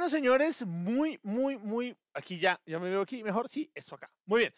Bueno, 0.00 0.16
señores, 0.16 0.64
muy, 0.64 1.20
muy, 1.22 1.58
muy, 1.58 1.94
aquí 2.14 2.38
ya, 2.38 2.58
ya 2.64 2.78
me 2.78 2.88
veo 2.88 3.02
aquí 3.02 3.22
mejor, 3.22 3.50
sí, 3.50 3.70
esto 3.74 3.96
acá. 3.96 4.10
Muy 4.24 4.40
bien. 4.40 4.54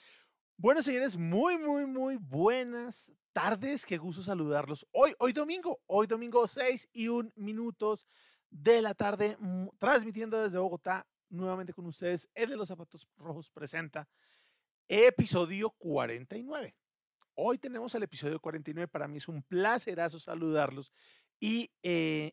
Bueno, 0.56 0.80
señores, 0.82 1.16
muy, 1.16 1.58
muy, 1.58 1.84
muy 1.84 2.14
buenas 2.14 3.12
tardes, 3.32 3.84
qué 3.84 3.98
gusto 3.98 4.22
saludarlos. 4.22 4.86
Hoy, 4.92 5.16
hoy 5.18 5.32
domingo, 5.32 5.80
hoy 5.86 6.06
domingo 6.06 6.46
6 6.46 6.90
y 6.92 7.08
1 7.08 7.32
minutos 7.34 8.06
de 8.50 8.82
la 8.82 8.94
tarde, 8.94 9.36
transmitiendo 9.78 10.40
desde 10.40 10.58
Bogotá, 10.58 11.04
nuevamente 11.28 11.72
con 11.72 11.86
ustedes, 11.86 12.28
el 12.36 12.50
de 12.50 12.56
los 12.56 12.68
zapatos 12.68 13.08
rojos 13.16 13.50
presenta 13.50 14.08
episodio 14.86 15.70
49. 15.70 16.72
Hoy 17.34 17.58
tenemos 17.58 17.92
el 17.96 18.04
episodio 18.04 18.38
49, 18.38 18.86
para 18.86 19.08
mí 19.08 19.16
es 19.16 19.26
un 19.26 19.42
placerazo 19.42 20.20
saludarlos 20.20 20.92
y 21.40 21.68
eh, 21.82 22.30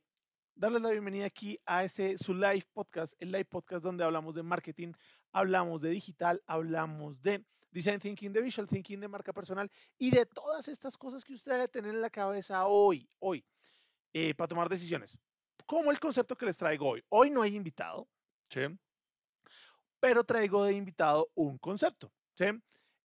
darles 0.59 0.81
la 0.81 0.89
bienvenida 0.89 1.25
aquí 1.25 1.57
a 1.65 1.85
este 1.85 2.17
su 2.17 2.33
live 2.33 2.65
podcast, 2.73 3.13
el 3.19 3.31
live 3.31 3.45
podcast 3.45 3.81
donde 3.81 4.03
hablamos 4.03 4.35
de 4.35 4.43
marketing, 4.43 4.91
hablamos 5.31 5.79
de 5.79 5.89
digital, 5.89 6.43
hablamos 6.45 7.21
de 7.21 7.45
design 7.71 7.97
thinking, 7.97 8.33
de 8.33 8.41
visual 8.41 8.67
thinking, 8.67 8.99
de 8.99 9.07
marca 9.07 9.31
personal 9.31 9.71
y 9.97 10.11
de 10.11 10.25
todas 10.25 10.67
estas 10.67 10.97
cosas 10.97 11.23
que 11.23 11.33
usted 11.33 11.53
debe 11.53 11.69
tener 11.69 11.95
en 11.95 12.01
la 12.01 12.09
cabeza 12.09 12.67
hoy, 12.67 13.09
hoy, 13.19 13.45
eh, 14.11 14.35
para 14.35 14.49
tomar 14.49 14.67
decisiones. 14.67 15.17
Como 15.65 15.91
el 15.91 15.99
concepto 15.99 16.35
que 16.35 16.45
les 16.45 16.57
traigo 16.57 16.89
hoy. 16.89 17.03
Hoy 17.07 17.29
no 17.29 17.41
hay 17.41 17.55
invitado, 17.55 18.09
¿sí? 18.49 18.61
pero 20.01 20.25
traigo 20.25 20.65
de 20.65 20.73
invitado 20.73 21.29
un 21.35 21.57
concepto. 21.57 22.11
¿sí? 22.35 22.47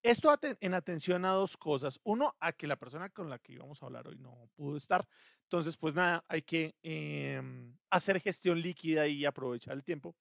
Esto 0.05 0.36
en 0.42 0.74
atención 0.74 1.24
a 1.24 1.30
dos 1.30 1.56
cosas. 1.56 1.98
Uno, 2.02 2.34
a 2.39 2.52
que 2.52 2.66
la 2.66 2.77
persona 2.77 3.08
con 3.08 3.30
la 3.30 3.39
que 3.39 3.55
íbamos 3.55 3.83
a 3.83 3.86
hablar 3.86 4.06
hoy 4.08 4.18
no 4.18 4.50
pudo 4.55 4.77
estar. 4.77 5.06
Entonces, 5.55 5.77
pues 5.77 5.94
nada, 5.94 6.24
hay 6.27 6.42
que 6.42 6.74
em, 6.83 7.78
hacer 7.88 8.20
gestión 8.20 8.60
líquida 8.60 9.06
y 9.06 9.24
aprovechar 9.24 9.74
el 9.74 9.84
tiempo. 9.84 10.16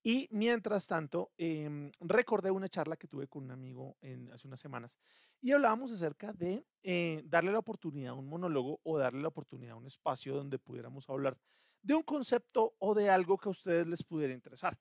Y 0.00 0.28
mientras 0.30 0.86
tanto, 0.86 1.32
em, 1.38 1.90
recordé 1.98 2.52
una 2.52 2.68
charla 2.68 2.96
que 2.96 3.08
tuve 3.08 3.26
con 3.26 3.42
un 3.42 3.50
amigo 3.50 3.96
hace 4.32 4.46
unas 4.46 4.60
semanas 4.60 4.96
y 5.42 5.50
hablábamos 5.50 5.90
acerca 5.90 6.32
de 6.32 6.64
eh, 6.84 7.20
darle 7.24 7.50
la 7.50 7.58
oportunidad 7.58 8.12
a 8.12 8.14
un 8.14 8.28
monólogo 8.28 8.78
o 8.84 8.96
darle 8.96 9.22
la 9.22 9.28
oportunidad 9.28 9.72
a 9.72 9.76
un 9.76 9.88
espacio 9.88 10.36
donde 10.36 10.60
pudiéramos 10.60 11.10
hablar 11.10 11.36
de 11.82 11.94
un 11.96 12.04
concepto 12.04 12.76
o 12.78 12.94
de 12.94 13.10
algo 13.10 13.38
que 13.38 13.48
a 13.48 13.50
ustedes 13.50 13.88
les 13.88 14.04
pudiera 14.04 14.34
interesar 14.34 14.78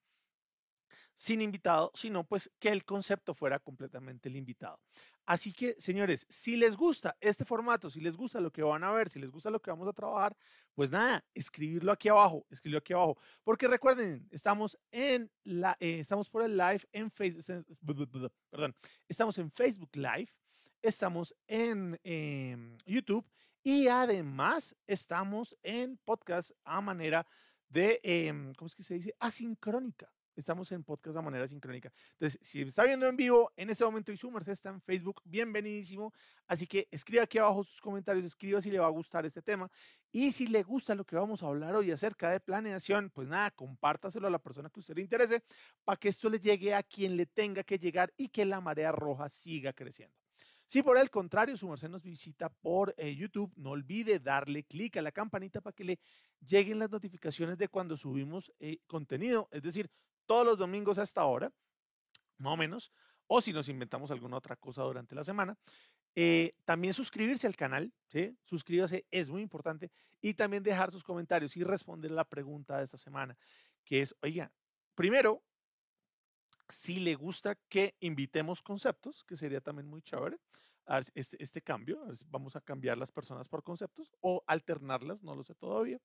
sin 1.15 1.41
invitado, 1.41 1.91
sino 1.95 2.25
pues 2.25 2.51
que 2.59 2.69
el 2.69 2.85
concepto 2.85 3.33
fuera 3.33 3.57
completamente 3.59 4.29
el 4.29 4.35
invitado. 4.35 4.79
Así 5.25 5.51
que, 5.51 5.75
señores, 5.79 6.27
si 6.29 6.55
les 6.55 6.75
gusta 6.75 7.17
este 7.19 7.45
formato, 7.45 7.89
si 7.89 7.99
les 7.99 8.15
gusta 8.15 8.39
lo 8.39 8.51
que 8.51 8.61
van 8.61 8.83
a 8.83 8.91
ver, 8.91 9.09
si 9.09 9.19
les 9.19 9.31
gusta 9.31 9.49
lo 9.49 9.59
que 9.59 9.71
vamos 9.71 9.87
a 9.87 9.93
trabajar, 9.93 10.37
pues 10.75 10.91
nada, 10.91 11.25
escribirlo 11.33 11.91
aquí 11.91 12.09
abajo, 12.09 12.45
escribirlo 12.51 12.79
aquí 12.79 12.93
abajo. 12.93 13.17
Porque 13.43 13.67
recuerden, 13.67 14.27
estamos 14.29 14.77
en 14.91 15.31
la, 15.43 15.75
eh, 15.79 15.99
estamos 15.99 16.29
por 16.29 16.43
el 16.43 16.55
live 16.55 16.81
en 16.91 17.09
Facebook, 17.09 18.31
perdón, 18.51 18.75
estamos 19.07 19.37
en 19.39 19.51
Facebook 19.51 19.95
Live, 19.95 20.27
estamos 20.83 21.35
en 21.47 21.99
em, 22.03 22.77
YouTube 22.85 23.25
y 23.63 23.87
además 23.87 24.75
estamos 24.85 25.57
en 25.63 25.97
podcast 26.05 26.51
a 26.65 26.81
manera 26.81 27.25
de, 27.67 27.99
em, 28.03 28.53
¿cómo 28.53 28.67
es 28.67 28.75
que 28.75 28.83
se 28.83 28.93
dice? 28.93 29.15
Asincrónica. 29.19 30.11
Estamos 30.35 30.69
en 30.73 30.83
podcast 30.83 31.15
de 31.15 31.21
manera 31.21 31.47
sincrónica. 31.47 31.91
Entonces, 32.13 32.39
si 32.41 32.61
está 32.61 32.83
viendo 32.83 33.07
en 33.07 33.15
vivo 33.15 33.51
en 33.55 33.69
este 33.69 33.85
momento 33.85 34.11
y 34.11 34.17
su 34.17 34.35
está 34.37 34.69
en 34.69 34.81
Facebook, 34.81 35.21
bienvenidísimo. 35.23 36.11
Así 36.45 36.67
que 36.67 36.87
escriba 36.91 37.23
aquí 37.23 37.37
abajo 37.37 37.63
sus 37.63 37.79
comentarios, 37.79 38.25
escriba 38.25 38.59
si 38.59 38.69
le 38.69 38.79
va 38.79 38.87
a 38.87 38.89
gustar 38.89 39.25
este 39.25 39.41
tema. 39.41 39.71
Y 40.11 40.33
si 40.33 40.47
le 40.47 40.63
gusta 40.63 40.93
lo 40.93 41.05
que 41.05 41.15
vamos 41.15 41.41
a 41.41 41.47
hablar 41.47 41.75
hoy 41.75 41.89
acerca 41.91 42.29
de 42.29 42.41
planeación, 42.41 43.09
pues 43.11 43.29
nada, 43.29 43.49
compártaselo 43.51 44.27
a 44.27 44.31
la 44.31 44.39
persona 44.39 44.69
que 44.69 44.81
usted 44.81 44.95
le 44.95 45.01
interese 45.01 45.41
para 45.85 45.97
que 45.97 46.09
esto 46.09 46.29
le 46.29 46.39
llegue 46.39 46.73
a 46.73 46.83
quien 46.83 47.15
le 47.15 47.25
tenga 47.25 47.63
que 47.63 47.79
llegar 47.79 48.13
y 48.17 48.27
que 48.27 48.43
la 48.43 48.59
marea 48.59 48.91
roja 48.91 49.29
siga 49.29 49.71
creciendo. 49.71 50.15
Si 50.67 50.81
por 50.81 50.97
el 50.97 51.11
contrario 51.11 51.55
su 51.55 51.69
merced 51.69 51.89
nos 51.89 52.03
visita 52.03 52.49
por 52.49 52.93
eh, 52.97 53.15
YouTube, 53.15 53.53
no 53.55 53.71
olvide 53.71 54.19
darle 54.19 54.63
clic 54.63 54.97
a 54.97 55.01
la 55.01 55.11
campanita 55.11 55.61
para 55.61 55.75
que 55.75 55.83
le 55.83 55.99
lleguen 56.45 56.79
las 56.79 56.89
notificaciones 56.89 57.57
de 57.57 57.67
cuando 57.67 57.95
subimos 57.95 58.51
eh, 58.59 58.79
contenido. 58.87 59.47
Es 59.51 59.61
decir, 59.61 59.89
todos 60.25 60.45
los 60.45 60.57
domingos 60.57 60.97
hasta 60.97 61.21
ahora, 61.21 61.51
más 62.37 62.53
o 62.53 62.57
menos, 62.57 62.91
o 63.27 63.41
si 63.41 63.53
nos 63.53 63.69
inventamos 63.69 64.11
alguna 64.11 64.37
otra 64.37 64.55
cosa 64.55 64.83
durante 64.83 65.15
la 65.15 65.23
semana. 65.23 65.57
Eh, 66.17 66.53
también 66.63 66.93
suscribirse 66.93 67.45
al 67.45 67.57
canal, 67.57 67.91
¿sí? 68.07 68.37
Suscríbase, 68.45 69.05
es 69.11 69.29
muy 69.29 69.41
importante. 69.41 69.91
Y 70.21 70.33
también 70.33 70.63
dejar 70.63 70.91
sus 70.91 71.03
comentarios 71.03 71.57
y 71.57 71.63
responder 71.63 72.11
la 72.11 72.23
pregunta 72.23 72.77
de 72.77 72.85
esta 72.85 72.97
semana, 72.97 73.37
que 73.83 74.01
es, 74.01 74.15
oiga, 74.21 74.51
primero, 74.95 75.43
si 76.69 76.99
le 76.99 77.15
gusta 77.15 77.55
que 77.67 77.95
invitemos 77.99 78.61
conceptos, 78.61 79.23
que 79.23 79.35
sería 79.35 79.61
también 79.61 79.87
muy 79.87 80.01
chévere, 80.01 80.37
este, 81.15 81.41
este 81.43 81.61
cambio, 81.61 82.01
vamos 82.27 82.55
a 82.55 82.61
cambiar 82.61 82.97
las 82.97 83.11
personas 83.11 83.47
por 83.47 83.63
conceptos 83.63 84.11
o 84.21 84.43
alternarlas, 84.47 85.23
no 85.23 85.35
lo 85.35 85.43
sé 85.43 85.55
todavía. 85.55 85.99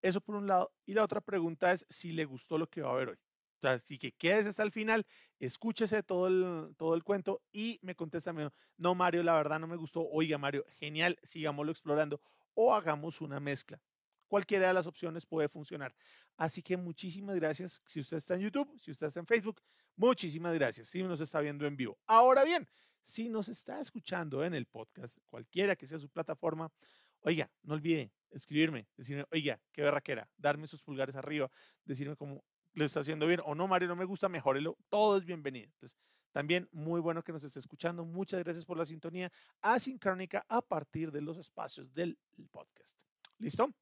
Eso 0.00 0.20
por 0.20 0.36
un 0.36 0.46
lado. 0.46 0.72
Y 0.86 0.94
la 0.94 1.04
otra 1.04 1.20
pregunta 1.20 1.72
es 1.72 1.84
si 1.88 2.12
le 2.12 2.24
gustó 2.24 2.58
lo 2.58 2.68
que 2.68 2.82
va 2.82 2.90
a 2.90 2.96
ver 2.96 3.10
hoy. 3.10 3.18
Así 3.62 3.98
que 3.98 4.12
quédese 4.12 4.48
hasta 4.48 4.62
el 4.62 4.72
final, 4.72 5.06
escúchese 5.38 6.02
todo 6.02 6.26
el, 6.26 6.74
todo 6.76 6.94
el 6.94 7.04
cuento 7.04 7.42
y 7.52 7.78
me 7.82 7.94
contesta, 7.94 8.34
no 8.76 8.94
Mario, 8.94 9.22
la 9.22 9.34
verdad 9.34 9.60
no 9.60 9.66
me 9.66 9.76
gustó. 9.76 10.06
Oiga 10.10 10.38
Mario, 10.38 10.64
genial, 10.78 11.18
sigámoslo 11.22 11.72
explorando 11.72 12.20
o 12.54 12.74
hagamos 12.74 13.20
una 13.20 13.40
mezcla. 13.40 13.80
Cualquiera 14.28 14.68
de 14.68 14.74
las 14.74 14.86
opciones 14.86 15.26
puede 15.26 15.48
funcionar. 15.48 15.94
Así 16.38 16.62
que 16.62 16.76
muchísimas 16.76 17.36
gracias. 17.36 17.82
Si 17.84 18.00
usted 18.00 18.16
está 18.16 18.34
en 18.34 18.40
YouTube, 18.40 18.78
si 18.80 18.90
usted 18.90 19.08
está 19.08 19.20
en 19.20 19.26
Facebook, 19.26 19.60
muchísimas 19.96 20.54
gracias. 20.54 20.88
Si 20.88 21.02
nos 21.02 21.20
está 21.20 21.40
viendo 21.40 21.66
en 21.66 21.76
vivo. 21.76 21.98
Ahora 22.06 22.42
bien, 22.42 22.66
si 23.02 23.28
nos 23.28 23.48
está 23.48 23.80
escuchando 23.80 24.44
en 24.44 24.54
el 24.54 24.66
podcast, 24.66 25.18
cualquiera 25.26 25.76
que 25.76 25.86
sea 25.86 25.98
su 25.98 26.08
plataforma, 26.08 26.72
oiga, 27.20 27.50
no 27.62 27.74
olvide 27.74 28.10
escribirme, 28.30 28.88
decirme, 28.96 29.26
oiga, 29.30 29.60
qué 29.72 29.82
berraquera, 29.82 30.28
darme 30.36 30.66
sus 30.66 30.82
pulgares 30.82 31.16
arriba, 31.16 31.50
decirme 31.84 32.16
como, 32.16 32.42
lo 32.74 32.84
está 32.84 33.00
haciendo 33.00 33.26
bien 33.26 33.40
o 33.44 33.54
no, 33.54 33.68
Mario, 33.68 33.88
no 33.88 33.96
me 33.96 34.04
gusta, 34.04 34.28
mejorelo, 34.28 34.76
todo 34.88 35.18
es 35.18 35.24
bienvenido. 35.24 35.66
Entonces, 35.66 35.98
también 36.32 36.68
muy 36.72 37.00
bueno 37.00 37.22
que 37.22 37.32
nos 37.32 37.44
esté 37.44 37.58
escuchando. 37.58 38.04
Muchas 38.04 38.42
gracias 38.42 38.64
por 38.64 38.78
la 38.78 38.86
sintonía 38.86 39.30
asincrónica 39.60 40.44
a 40.48 40.62
partir 40.62 41.12
de 41.12 41.20
los 41.20 41.36
espacios 41.38 41.92
del 41.92 42.18
podcast. 42.50 43.02
¿Listo? 43.38 43.72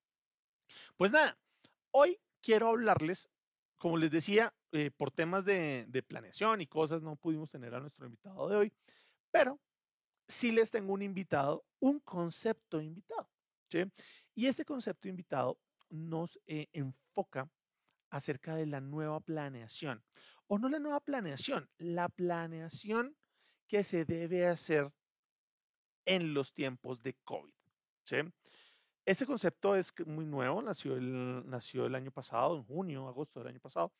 Pues 0.96 1.12
nada, 1.12 1.38
hoy 1.92 2.18
quiero 2.40 2.68
hablarles, 2.68 3.30
como 3.78 3.96
les 3.96 4.10
decía, 4.10 4.52
eh, 4.72 4.90
por 4.90 5.10
temas 5.10 5.44
de, 5.44 6.04
planeación 6.06 6.60
y 6.60 6.66
cosas, 6.66 7.02
no 7.02 7.16
pudimos 7.16 7.50
tener 7.50 7.74
a 7.74 7.80
nuestro 7.80 8.06
invitado 8.06 8.48
de 8.48 8.56
hoy, 8.56 8.72
pero 9.30 9.60
sí 10.26 10.50
les 10.52 10.70
tengo 10.70 10.92
un 10.92 11.02
invitado, 11.02 11.64
un 11.78 12.00
concepto 12.00 12.80
invitado. 12.80 13.28
Y 14.34 14.46
este 14.46 14.64
concepto 14.64 15.08
invitado 15.08 15.58
nos 15.90 16.40
eh, 16.46 16.68
enfoca 16.72 17.48
acerca 18.10 18.56
de 18.56 18.66
la 18.66 18.80
nueva 18.80 19.20
planeación. 19.20 20.02
O 20.46 20.58
no 20.58 20.68
la 20.68 20.78
nueva 20.78 21.00
planeación, 21.00 21.68
la 21.78 22.08
planeación 22.08 23.16
que 23.68 23.84
se 23.84 24.04
debe 24.04 24.46
hacer 24.46 24.92
en 26.04 26.34
los 26.34 26.52
tiempos 26.52 27.02
de 27.02 27.14
COVID. 27.24 27.54
¿sí? 28.04 28.16
Este 29.04 29.26
concepto 29.26 29.76
es 29.76 29.92
muy 30.06 30.26
nuevo, 30.26 30.60
nació 30.60 30.96
el, 30.96 31.48
nació 31.48 31.86
el 31.86 31.94
año 31.94 32.10
pasado, 32.10 32.56
en 32.56 32.64
junio, 32.64 33.08
agosto 33.08 33.40
del 33.40 33.48
año 33.48 33.60
pasado. 33.60 33.92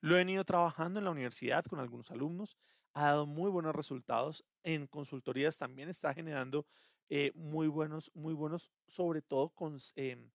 Lo 0.00 0.14
he 0.14 0.18
venido 0.18 0.44
trabajando 0.44 0.98
en 0.98 1.04
la 1.04 1.10
universidad 1.10 1.64
con 1.64 1.80
algunos 1.80 2.10
alumnos, 2.10 2.56
ha 2.92 3.06
dado 3.06 3.26
muy 3.26 3.50
buenos 3.50 3.74
resultados. 3.74 4.44
En 4.62 4.86
consultorías 4.86 5.58
también 5.58 5.88
está 5.88 6.14
generando 6.14 6.66
eh, 7.08 7.32
muy 7.34 7.68
buenos, 7.68 8.10
muy 8.14 8.34
buenos, 8.34 8.70
sobre 8.86 9.20
todo 9.20 9.50
con 9.50 9.78
em, 9.96 10.30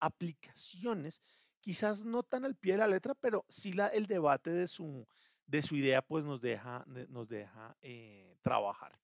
aplicaciones 0.00 1.22
quizás 1.66 2.04
no 2.04 2.22
tan 2.22 2.44
al 2.44 2.54
pie 2.54 2.74
de 2.74 2.78
la 2.78 2.86
letra, 2.86 3.16
pero 3.16 3.44
sí 3.48 3.74
el 3.92 4.06
debate 4.06 4.50
de 4.50 4.68
su, 4.68 5.04
de 5.46 5.62
su 5.62 5.74
idea 5.74 6.00
pues 6.00 6.24
nos 6.24 6.40
deja, 6.40 6.84
nos 7.08 7.28
deja 7.28 7.76
eh, 7.82 8.36
trabajar. 8.40 8.96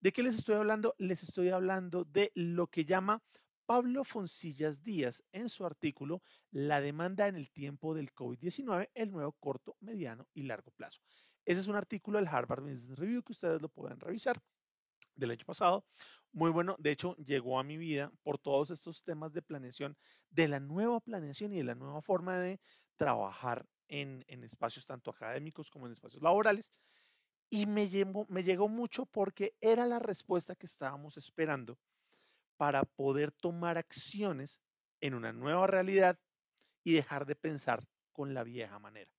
¿De 0.00 0.12
qué 0.12 0.24
les 0.24 0.34
estoy 0.34 0.56
hablando? 0.56 0.96
Les 0.98 1.22
estoy 1.22 1.50
hablando 1.50 2.02
de 2.02 2.32
lo 2.34 2.66
que 2.66 2.84
llama 2.84 3.22
Pablo 3.66 4.02
Foncillas 4.02 4.82
Díaz 4.82 5.22
en 5.30 5.48
su 5.48 5.64
artículo 5.64 6.22
La 6.50 6.80
demanda 6.80 7.28
en 7.28 7.36
el 7.36 7.52
tiempo 7.52 7.94
del 7.94 8.12
COVID-19, 8.12 8.90
el 8.94 9.12
nuevo 9.12 9.30
corto, 9.38 9.76
mediano 9.78 10.26
y 10.34 10.42
largo 10.42 10.72
plazo. 10.72 11.02
Ese 11.44 11.60
es 11.60 11.68
un 11.68 11.76
artículo 11.76 12.18
del 12.18 12.26
Harvard 12.26 12.64
Business 12.64 12.98
Review 12.98 13.22
que 13.22 13.30
ustedes 13.30 13.62
lo 13.62 13.68
pueden 13.68 14.00
revisar 14.00 14.42
del 15.14 15.30
año 15.30 15.44
pasado. 15.46 15.86
Muy 16.32 16.50
bueno, 16.50 16.76
de 16.78 16.90
hecho 16.90 17.14
llegó 17.16 17.58
a 17.58 17.62
mi 17.62 17.76
vida 17.76 18.10
por 18.22 18.38
todos 18.38 18.70
estos 18.70 19.04
temas 19.04 19.34
de 19.34 19.42
planeación, 19.42 19.96
de 20.30 20.48
la 20.48 20.60
nueva 20.60 20.98
planeación 21.00 21.52
y 21.52 21.58
de 21.58 21.64
la 21.64 21.74
nueva 21.74 22.00
forma 22.00 22.38
de 22.38 22.58
trabajar 22.96 23.66
en, 23.88 24.24
espacios 24.42 24.86
tanto 24.86 25.10
académicos 25.10 25.70
como 25.70 25.86
en 25.86 25.92
espacios 25.92 26.22
laborales. 26.22 26.72
Y 27.50 27.66
me, 27.66 27.90
llegó 27.90 28.68
mucho 28.68 29.04
porque 29.04 29.54
era 29.60 29.84
la 29.84 29.98
respuesta 29.98 30.54
que 30.54 30.64
estábamos 30.64 31.18
esperando 31.18 31.78
para 32.56 32.84
poder 32.84 33.30
tomar 33.30 33.76
acciones 33.76 34.62
en 35.00 35.12
una 35.12 35.34
nueva 35.34 35.66
realidad 35.66 36.18
y 36.82 36.94
dejar 36.94 37.26
de 37.26 37.36
pensar 37.36 37.86
con 38.12 38.32
la 38.32 38.42
vieja 38.42 38.78
manera. 38.78 39.10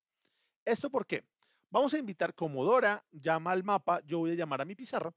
¿Esto 0.64 0.90
por 0.90 1.06
qué? 1.06 1.24
Vamos 1.70 1.94
a 1.94 1.98
invitar 1.98 2.34
como 2.34 2.64
Dora 2.64 3.04
llama 3.12 3.52
al 3.52 3.62
mapa, 3.62 4.00
yo 4.04 4.18
voy 4.18 4.32
a 4.32 4.34
llamar 4.34 4.62
a 4.62 4.64
mi 4.64 4.74
pizarra, 4.74 5.14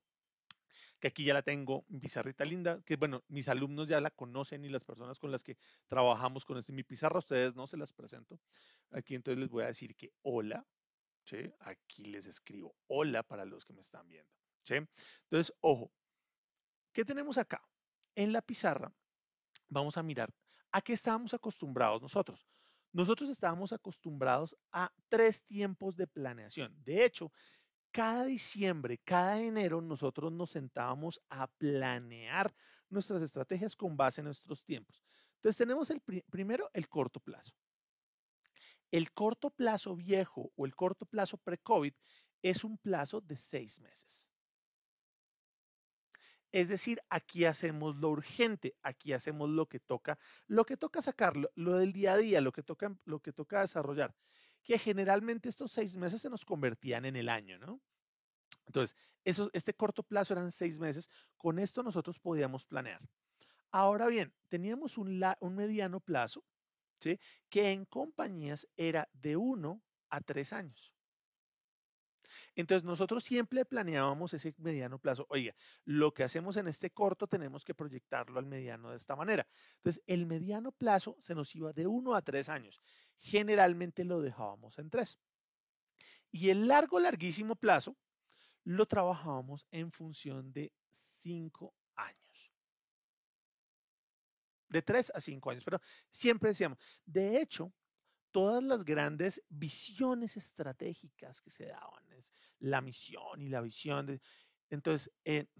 que 0.99 1.07
aquí 1.07 1.23
ya 1.23 1.33
la 1.33 1.41
tengo, 1.41 1.85
pizarrita 2.01 2.45
linda, 2.45 2.81
que 2.83 2.95
bueno, 2.95 3.23
mis 3.27 3.49
alumnos 3.49 3.87
ya 3.87 4.01
la 4.01 4.11
conocen 4.11 4.65
y 4.65 4.69
las 4.69 4.83
personas 4.83 5.19
con 5.19 5.31
las 5.31 5.43
que 5.43 5.57
trabajamos 5.87 6.45
con 6.45 6.57
este, 6.57 6.73
mi 6.73 6.83
pizarra, 6.83 7.19
ustedes 7.19 7.55
no 7.55 7.67
se 7.67 7.77
las 7.77 7.93
presento. 7.93 8.39
Aquí 8.91 9.15
entonces 9.15 9.39
les 9.39 9.49
voy 9.49 9.63
a 9.63 9.67
decir 9.67 9.95
que 9.95 10.11
hola, 10.23 10.65
¿sí? 11.25 11.37
Aquí 11.59 12.05
les 12.05 12.25
escribo 12.25 12.75
hola 12.87 13.23
para 13.23 13.45
los 13.45 13.65
que 13.65 13.73
me 13.73 13.81
están 13.81 14.07
viendo, 14.07 14.31
¿sí? 14.63 14.75
Entonces, 15.23 15.53
ojo, 15.61 15.91
¿qué 16.93 17.05
tenemos 17.05 17.37
acá? 17.37 17.61
En 18.15 18.33
la 18.33 18.41
pizarra 18.41 18.91
vamos 19.69 19.97
a 19.97 20.03
mirar 20.03 20.33
a 20.71 20.81
qué 20.81 20.93
estábamos 20.93 21.33
acostumbrados 21.33 22.01
nosotros. 22.01 22.47
Nosotros 22.93 23.29
estábamos 23.29 23.73
acostumbrados 23.73 24.57
a 24.71 24.91
tres 25.09 25.43
tiempos 25.43 25.95
de 25.95 26.07
planeación. 26.07 26.73
De 26.83 27.05
hecho, 27.05 27.31
cada 27.97 28.25
diciembre, 28.25 28.99
cada 28.99 29.41
enero, 29.41 29.81
nosotros 29.81 30.31
nos 30.31 30.51
sentábamos 30.51 31.19
a 31.31 31.47
planear 31.47 32.53
nuestras 32.89 33.23
estrategias 33.23 33.75
con 33.75 33.97
base 33.97 34.21
en 34.21 34.25
nuestros 34.25 34.63
tiempos. 34.63 35.03
Entonces 35.37 35.57
tenemos 35.57 35.89
el 35.89 35.99
primero, 36.29 36.69
el 36.73 36.87
corto 36.87 37.19
plazo. 37.19 37.55
El 38.91 39.11
corto 39.13 39.49
plazo 39.49 39.95
viejo 39.95 40.51
o 40.55 40.67
el 40.67 40.75
corto 40.75 41.07
plazo 41.07 41.37
pre-COVID 41.37 41.91
es 42.43 42.63
un 42.63 42.77
plazo 42.77 43.19
de 43.19 43.35
seis 43.35 43.81
meses. 43.81 44.29
Es 46.51 46.67
decir, 46.67 47.01
aquí 47.09 47.45
hacemos 47.45 47.95
lo 47.95 48.11
urgente, 48.11 48.75
aquí 48.83 49.13
hacemos 49.13 49.49
lo 49.49 49.65
que 49.65 49.79
toca, 49.79 50.19
lo 50.45 50.67
que 50.67 50.77
toca 50.77 51.01
sacar, 51.01 51.33
lo, 51.35 51.73
del 51.79 51.93
día 51.93 52.13
a 52.13 52.17
día, 52.17 52.41
lo 52.41 52.51
que 52.51 52.61
toca, 52.61 52.95
lo 53.05 53.21
que 53.21 53.33
toca 53.33 53.61
desarrollar, 53.61 54.13
que 54.61 54.77
generalmente 54.77 55.49
estos 55.49 55.71
seis 55.71 55.97
meses 55.97 56.21
se 56.21 56.29
nos 56.29 56.45
convertían 56.45 57.05
en 57.05 57.15
el 57.15 57.27
año, 57.27 57.57
¿no? 57.57 57.81
Entonces, 58.67 58.95
eso, 59.23 59.49
este 59.53 59.73
corto 59.73 60.03
plazo 60.03 60.33
eran 60.33 60.51
seis 60.51 60.79
meses, 60.79 61.09
con 61.37 61.59
esto 61.59 61.83
nosotros 61.83 62.19
podíamos 62.19 62.65
planear. 62.65 63.01
Ahora 63.71 64.07
bien, 64.07 64.33
teníamos 64.49 64.97
un, 64.97 65.21
un 65.39 65.55
mediano 65.55 65.99
plazo, 65.99 66.43
¿sí? 66.99 67.19
que 67.49 67.71
en 67.71 67.85
compañías 67.85 68.67
era 68.77 69.09
de 69.13 69.35
uno 69.35 69.81
a 70.09 70.21
tres 70.21 70.53
años. 70.53 70.93
Entonces 72.55 72.83
nosotros 72.83 73.23
siempre 73.23 73.65
planeábamos 73.65 74.33
ese 74.33 74.53
mediano 74.57 74.99
plazo. 74.99 75.25
Oiga, 75.29 75.53
lo 75.85 76.13
que 76.13 76.23
hacemos 76.23 76.57
en 76.57 76.67
este 76.67 76.89
corto 76.89 77.27
tenemos 77.27 77.63
que 77.63 77.75
proyectarlo 77.75 78.39
al 78.39 78.45
mediano 78.45 78.91
de 78.91 78.97
esta 78.97 79.15
manera. 79.15 79.47
Entonces 79.77 80.03
el 80.07 80.25
mediano 80.25 80.71
plazo 80.71 81.15
se 81.19 81.35
nos 81.35 81.53
iba 81.55 81.73
de 81.73 81.87
uno 81.87 82.15
a 82.15 82.21
tres 82.21 82.49
años. 82.49 82.81
Generalmente 83.19 84.03
lo 84.05 84.21
dejábamos 84.21 84.79
en 84.79 84.89
tres. 84.89 85.19
Y 86.31 86.49
el 86.49 86.67
largo, 86.67 86.99
larguísimo 86.99 87.55
plazo 87.55 87.95
lo 88.67 88.85
trabajábamos 88.85 89.65
en 89.71 89.93
función 89.93 90.51
de 90.51 90.73
cinco 90.89 91.73
años. 91.95 92.51
De 94.67 94.81
tres 94.81 95.09
a 95.15 95.21
cinco 95.21 95.51
años, 95.51 95.63
pero 95.63 95.79
siempre 96.09 96.49
decíamos, 96.49 96.77
de 97.05 97.39
hecho, 97.39 97.71
todas 98.31 98.61
las 98.61 98.83
grandes 98.83 99.41
visiones 99.47 100.35
estratégicas 100.35 101.41
que 101.41 101.49
se 101.49 101.67
daban, 101.67 102.11
es 102.11 102.33
la 102.59 102.81
misión 102.81 103.41
y 103.41 103.47
la 103.47 103.61
visión. 103.61 104.05
De, 104.05 104.21
entonces, 104.69 105.11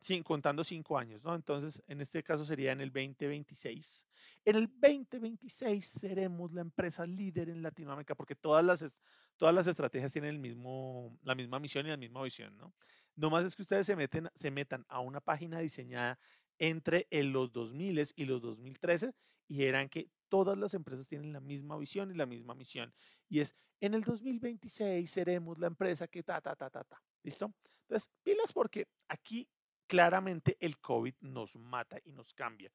sin, 0.01 0.23
contando 0.23 0.63
cinco 0.63 0.97
años, 0.97 1.23
¿no? 1.23 1.33
Entonces, 1.33 1.81
en 1.87 2.01
este 2.01 2.23
caso 2.23 2.43
sería 2.43 2.73
en 2.73 2.81
el 2.81 2.91
2026. 2.91 4.05
En 4.45 4.55
el 4.57 4.67
2026 4.67 5.85
seremos 5.85 6.51
la 6.51 6.61
empresa 6.61 7.05
líder 7.05 7.49
en 7.49 7.61
Latinoamérica 7.61 8.15
porque 8.15 8.35
todas 8.35 8.65
las, 8.65 8.97
todas 9.37 9.55
las 9.55 9.67
estrategias 9.67 10.11
tienen 10.11 10.31
el 10.31 10.39
mismo, 10.39 11.17
la 11.23 11.35
misma 11.35 11.59
misión 11.59 11.85
y 11.85 11.89
la 11.89 11.97
misma 11.97 12.21
visión, 12.23 12.57
¿no? 12.57 12.73
No 13.15 13.29
más 13.29 13.45
es 13.45 13.55
que 13.55 13.61
ustedes 13.61 13.85
se, 13.85 13.95
meten, 13.95 14.29
se 14.35 14.51
metan 14.51 14.85
a 14.89 14.99
una 14.99 15.21
página 15.21 15.59
diseñada 15.59 16.19
entre 16.59 17.07
los 17.11 17.51
2000 17.51 18.03
y 18.15 18.25
los 18.25 18.41
2013 18.41 19.13
y 19.47 19.63
eran 19.63 19.89
que 19.89 20.09
todas 20.29 20.57
las 20.57 20.73
empresas 20.73 21.07
tienen 21.07 21.33
la 21.33 21.39
misma 21.39 21.77
visión 21.77 22.11
y 22.11 22.15
la 22.15 22.25
misma 22.25 22.55
misión. 22.55 22.93
Y 23.29 23.39
es, 23.39 23.55
en 23.79 23.93
el 23.93 24.03
2026 24.03 25.09
seremos 25.09 25.57
la 25.59 25.67
empresa 25.67 26.07
que 26.07 26.23
ta, 26.23 26.41
ta, 26.41 26.55
ta, 26.55 26.69
ta, 26.69 26.83
ta. 26.83 27.01
¿Listo? 27.23 27.53
Entonces, 27.81 28.09
pilas 28.23 28.53
porque 28.53 28.87
aquí 29.07 29.47
claramente 29.87 30.57
el 30.59 30.77
COVID 30.79 31.15
nos 31.21 31.55
mata 31.55 31.97
y 32.03 32.11
nos 32.11 32.33
cambia 32.33 32.71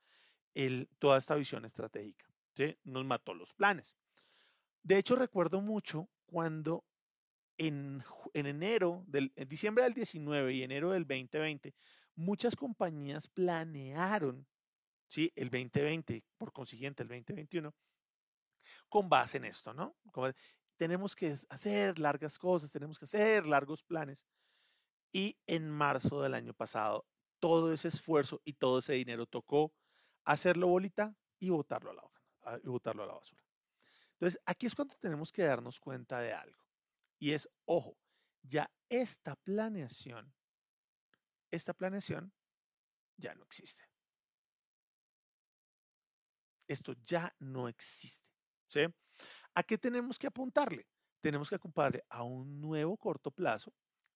toda 0.99 1.19
esta 1.19 1.35
visión 1.35 1.65
estratégica. 1.65 2.27
Nos 2.85 3.05
mató 3.05 3.35
los 3.35 3.53
planes. 3.55 3.97
De 4.83 4.99
hecho, 4.99 5.17
recuerdo 5.17 5.61
mucho 5.61 6.09
cuando 6.27 6.85
en, 7.57 8.03
en 8.35 8.47
enero, 8.47 9.05
del, 9.07 9.33
en 9.37 9.49
diciembre 9.49 9.85
del 9.85 9.95
19 9.95 10.55
y 10.55 10.63
enero 10.63 10.91
del 10.91 11.07
2020, 11.07 11.75
muchas 12.17 12.57
compañías 12.57 13.29
planearon 13.29 14.47
¿sí? 15.13 15.31
el 15.37 15.51
2020, 15.51 16.25
por 16.39 16.53
consiguiente 16.55 17.03
el 17.03 17.09
2021, 17.11 17.75
con 18.89 19.11
base 19.11 19.37
en 19.37 19.45
esto, 19.45 19.75
¿no? 19.75 19.95
tenemos 20.79 21.15
que 21.15 21.37
hacer 21.51 21.99
largas 21.99 22.39
cosas, 22.39 22.73
tenemos 22.73 22.99
que 22.99 23.05
hacer 23.05 23.47
largos 23.47 23.85
planes. 23.85 24.25
Y 25.13 25.37
en 25.47 25.69
marzo 25.71 26.23
del 26.23 26.33
año 26.33 26.55
pasado, 26.55 27.05
todo 27.39 27.75
ese 27.75 27.89
esfuerzo 27.89 28.41
y 28.45 28.55
todo 28.55 28.79
ese 28.79 28.95
dinero 28.95 29.27
tocó 29.27 29.75
hacerlo 30.25 30.69
bolita 30.69 31.15
y 31.39 31.51
botarlo 31.51 31.91
a 31.91 31.95
la, 31.95 32.61
y 32.65 32.69
botarlo 32.69 33.03
a 33.03 33.07
la 33.07 33.13
basura. 33.13 33.45
Entonces, 34.15 34.41
aquí 34.47 34.65
es 34.65 34.75
cuando 34.75 34.97
tenemos 34.97 35.31
que 35.31 35.43
darnos 35.43 35.79
cuenta 35.79 36.21
de 36.21 36.33
algo. 36.33 36.65
Y 37.19 37.33
es, 37.33 37.47
ojo, 37.67 37.99
ya 38.43 38.71
esta 38.89 39.37
planeación, 39.37 40.33
esta 41.51 41.75
planeación 41.75 42.33
ya 43.19 43.35
no 43.35 43.45
existe 43.45 43.92
esto 46.73 46.95
ya 47.05 47.35
no 47.39 47.69
existe. 47.69 48.27
¿sí? 48.67 48.81
¿A 49.55 49.63
qué 49.63 49.79
tenemos 49.79 50.19
que 50.19 50.27
apuntarle? 50.27 50.87
Tenemos 51.21 51.49
que 51.49 51.57
apuntarle 51.57 52.05
a 52.09 52.23
un 52.23 52.61
nuevo 52.61 52.97
corto 52.97 53.31
plazo, 53.31 53.73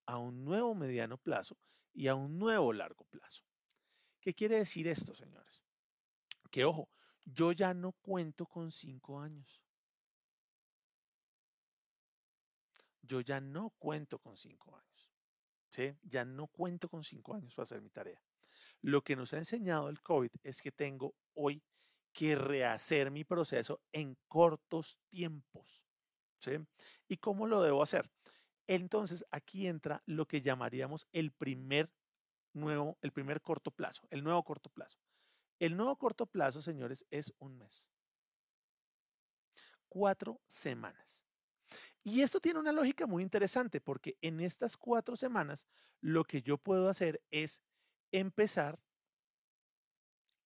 a 0.06 0.18
un 0.18 0.44
nuevo 0.44 0.74
mediano 0.74 1.18
plazo 1.18 1.56
y 1.92 2.08
a 2.08 2.14
un 2.14 2.38
nuevo 2.38 2.72
largo 2.72 3.04
plazo. 3.06 3.44
¿Qué 4.20 4.34
quiere 4.34 4.56
decir 4.56 4.88
esto, 4.88 5.14
señores? 5.14 5.62
Que 6.50 6.64
ojo, 6.64 6.88
yo 7.24 7.52
ya 7.52 7.74
no 7.74 7.92
cuento 7.92 8.46
con 8.46 8.70
cinco 8.72 9.20
años. 9.20 9.62
Yo 13.02 13.20
ya 13.20 13.40
no 13.40 13.70
cuento 13.78 14.18
con 14.18 14.36
cinco 14.36 14.76
años. 14.76 14.86
¿sí? 15.68 15.96
Ya 16.02 16.24
no 16.24 16.48
cuento 16.48 16.88
con 16.88 17.04
cinco 17.04 17.34
años 17.34 17.54
para 17.54 17.64
hacer 17.64 17.82
mi 17.82 17.90
tarea. 17.90 18.20
Lo 18.82 19.02
que 19.02 19.16
nos 19.16 19.32
ha 19.32 19.38
enseñado 19.38 19.88
el 19.88 20.00
COVID 20.02 20.30
es 20.42 20.62
que 20.62 20.72
tengo 20.72 21.14
hoy 21.34 21.62
que 22.16 22.34
rehacer 22.34 23.10
mi 23.10 23.24
proceso 23.24 23.82
en 23.92 24.16
cortos 24.26 24.98
tiempos. 25.10 25.86
¿sí? 26.40 26.52
¿Y 27.08 27.18
cómo 27.18 27.46
lo 27.46 27.60
debo 27.60 27.82
hacer? 27.82 28.10
Entonces 28.66 29.22
aquí 29.30 29.66
entra 29.66 30.02
lo 30.06 30.26
que 30.26 30.40
llamaríamos 30.40 31.06
el 31.12 31.30
primer 31.30 31.92
nuevo, 32.54 32.96
el 33.02 33.12
primer 33.12 33.42
corto 33.42 33.70
plazo, 33.70 34.08
el 34.08 34.24
nuevo 34.24 34.42
corto 34.44 34.70
plazo. 34.70 34.98
El 35.58 35.76
nuevo 35.76 35.94
corto 35.98 36.24
plazo, 36.24 36.62
señores, 36.62 37.04
es 37.10 37.34
un 37.38 37.58
mes. 37.58 37.90
Cuatro 39.86 40.40
semanas. 40.46 41.22
Y 42.02 42.22
esto 42.22 42.40
tiene 42.40 42.60
una 42.60 42.72
lógica 42.72 43.06
muy 43.06 43.22
interesante 43.22 43.82
porque 43.82 44.16
en 44.22 44.40
estas 44.40 44.78
cuatro 44.78 45.16
semanas 45.16 45.66
lo 46.00 46.24
que 46.24 46.40
yo 46.40 46.56
puedo 46.56 46.88
hacer 46.88 47.22
es 47.30 47.62
empezar 48.10 48.78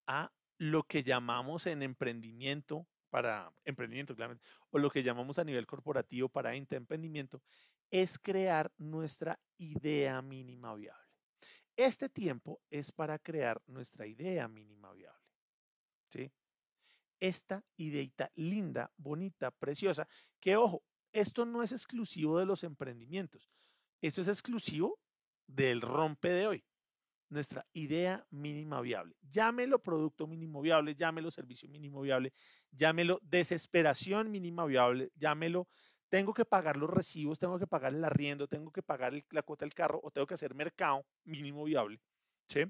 a 0.09 0.33
lo 0.61 0.83
que 0.83 1.03
llamamos 1.03 1.67
en 1.67 1.83
emprendimiento, 1.83 2.87
para 3.09 3.51
emprendimiento, 3.65 4.15
claramente, 4.15 4.45
o 4.69 4.79
lo 4.79 4.91
que 4.91 5.03
llamamos 5.03 5.39
a 5.39 5.45
nivel 5.45 5.67
corporativo 5.67 6.29
para 6.29 6.55
emprendimiento, 6.55 7.43
es 7.91 8.19
crear 8.19 8.71
nuestra 8.77 9.41
idea 9.57 10.21
mínima 10.21 10.75
viable. 10.75 11.09
Este 11.77 12.11
tiempo 12.11 12.61
es 12.69 12.93
para 12.93 13.19
crear 13.19 13.63
nuestra 13.67 14.07
idea 14.07 14.49
mínima 14.49 14.93
viable. 14.93 15.25
¿sí? 16.11 16.31
Esta 17.19 17.65
ideita 17.79 18.31
linda, 18.35 18.93
bonita, 18.99 19.51
preciosa, 19.51 20.07
que 20.41 20.57
ojo, 20.57 20.85
esto 21.11 21.47
no 21.47 21.63
es 21.63 21.73
exclusivo 21.73 22.39
de 22.39 22.45
los 22.45 22.65
emprendimientos, 22.65 23.51
esto 24.03 24.21
es 24.21 24.29
exclusivo 24.29 24.99
del 25.47 25.81
rompe 25.81 26.29
de 26.29 26.47
hoy 26.49 26.65
nuestra 27.31 27.67
idea 27.73 28.27
mínima 28.31 28.81
viable. 28.81 29.17
Llámelo 29.31 29.83
producto 29.83 30.27
mínimo 30.27 30.61
viable, 30.61 30.95
llámelo 30.95 31.31
servicio 31.31 31.69
mínimo 31.69 32.03
viable, 32.03 32.33
llámelo 32.73 33.21
desesperación 33.23 34.31
mínima 34.31 34.67
viable, 34.67 35.11
llámelo 35.17 35.69
tengo 36.11 36.35
que 36.35 36.45
pagar 36.45 36.77
los 36.77 36.91
recibos, 36.91 37.39
tengo 37.39 37.59
que 37.59 37.69
pagar 37.69 37.95
el 37.95 38.05
arriendo, 38.05 38.49
tengo 38.49 38.73
que 38.73 38.83
pagar 38.83 39.13
la 39.31 39.43
cuota 39.43 39.65
del 39.65 39.75
carro 39.75 40.01
o 40.03 40.11
tengo 40.11 40.27
que 40.27 40.35
hacer 40.35 40.55
mercado 40.55 41.07
mínimo 41.25 41.65
viable. 41.65 42.01
¿sí? 42.49 42.65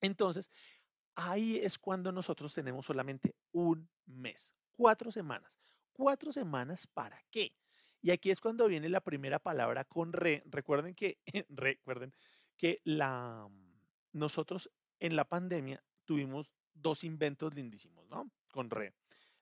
Entonces, 0.00 0.50
ahí 1.14 1.58
es 1.58 1.78
cuando 1.78 2.10
nosotros 2.10 2.54
tenemos 2.54 2.86
solamente 2.86 3.34
un 3.52 3.88
mes, 4.06 4.54
cuatro 4.72 5.12
semanas, 5.12 5.58
cuatro 5.92 6.32
semanas 6.32 6.86
para 6.86 7.22
qué? 7.30 7.54
Y 8.00 8.10
aquí 8.10 8.30
es 8.30 8.40
cuando 8.40 8.66
viene 8.66 8.88
la 8.88 9.00
primera 9.00 9.38
palabra 9.38 9.84
con 9.84 10.12
re. 10.12 10.42
Recuerden 10.46 10.94
que, 10.94 11.18
recuerden 11.48 12.12
que 12.56 12.80
la, 12.84 13.48
nosotros 14.14 14.70
en 15.00 15.16
la 15.16 15.24
pandemia 15.24 15.84
tuvimos 16.04 16.52
dos 16.72 17.04
inventos 17.04 17.54
lindísimos, 17.54 18.08
¿no? 18.08 18.30
Con 18.50 18.70
re. 18.70 18.94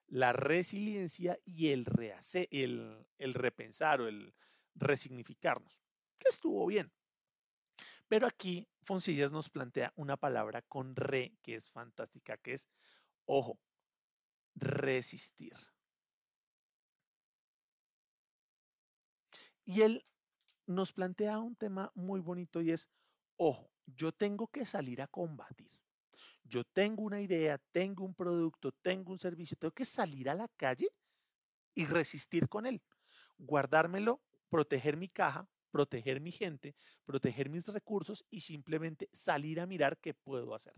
La 0.07 0.33
resiliencia 0.33 1.39
y 1.45 1.69
el, 1.69 1.85
el, 2.51 3.07
el 3.17 3.33
repensar 3.33 4.01
o 4.01 4.07
el 4.07 4.33
resignificarnos, 4.75 5.79
que 6.17 6.29
estuvo 6.29 6.65
bien. 6.65 6.91
Pero 8.07 8.27
aquí 8.27 8.67
Foncillas 8.83 9.31
nos 9.31 9.49
plantea 9.49 9.93
una 9.95 10.17
palabra 10.17 10.61
con 10.63 10.95
re 10.95 11.33
que 11.41 11.55
es 11.55 11.71
fantástica, 11.71 12.37
que 12.37 12.53
es, 12.53 12.67
ojo, 13.25 13.59
resistir. 14.55 15.53
Y 19.65 19.81
él 19.81 20.05
nos 20.65 20.91
plantea 20.91 21.39
un 21.39 21.55
tema 21.55 21.91
muy 21.95 22.19
bonito 22.19 22.61
y 22.61 22.71
es, 22.71 22.89
ojo, 23.37 23.69
yo 23.85 24.11
tengo 24.11 24.47
que 24.47 24.65
salir 24.65 25.01
a 25.01 25.07
combatir. 25.07 25.71
Yo 26.43 26.63
tengo 26.63 27.03
una 27.03 27.21
idea, 27.21 27.57
tengo 27.71 28.03
un 28.05 28.13
producto, 28.13 28.71
tengo 28.81 29.11
un 29.11 29.19
servicio, 29.19 29.57
tengo 29.57 29.73
que 29.73 29.85
salir 29.85 30.29
a 30.29 30.35
la 30.35 30.47
calle 30.57 30.89
y 31.73 31.85
resistir 31.85 32.47
con 32.49 32.65
él. 32.65 32.81
Guardármelo, 33.37 34.21
proteger 34.49 34.97
mi 34.97 35.09
caja, 35.09 35.47
proteger 35.71 36.21
mi 36.21 36.31
gente, 36.31 36.75
proteger 37.05 37.49
mis 37.49 37.67
recursos 37.67 38.25
y 38.29 38.41
simplemente 38.41 39.09
salir 39.11 39.59
a 39.59 39.65
mirar 39.65 39.97
qué 39.97 40.13
puedo 40.13 40.53
hacer. 40.53 40.73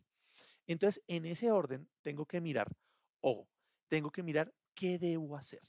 Entonces, 0.68 1.04
en 1.08 1.26
ese 1.26 1.52
orden, 1.52 1.90
tengo 2.02 2.26
que 2.26 2.42
mirar, 2.42 2.68
ojo, 3.22 3.50
tengo 3.88 4.12
que 4.12 4.24
mirar 4.24 4.54
qué 4.74 4.98
debo 4.98 5.36
hacer. 5.36 5.62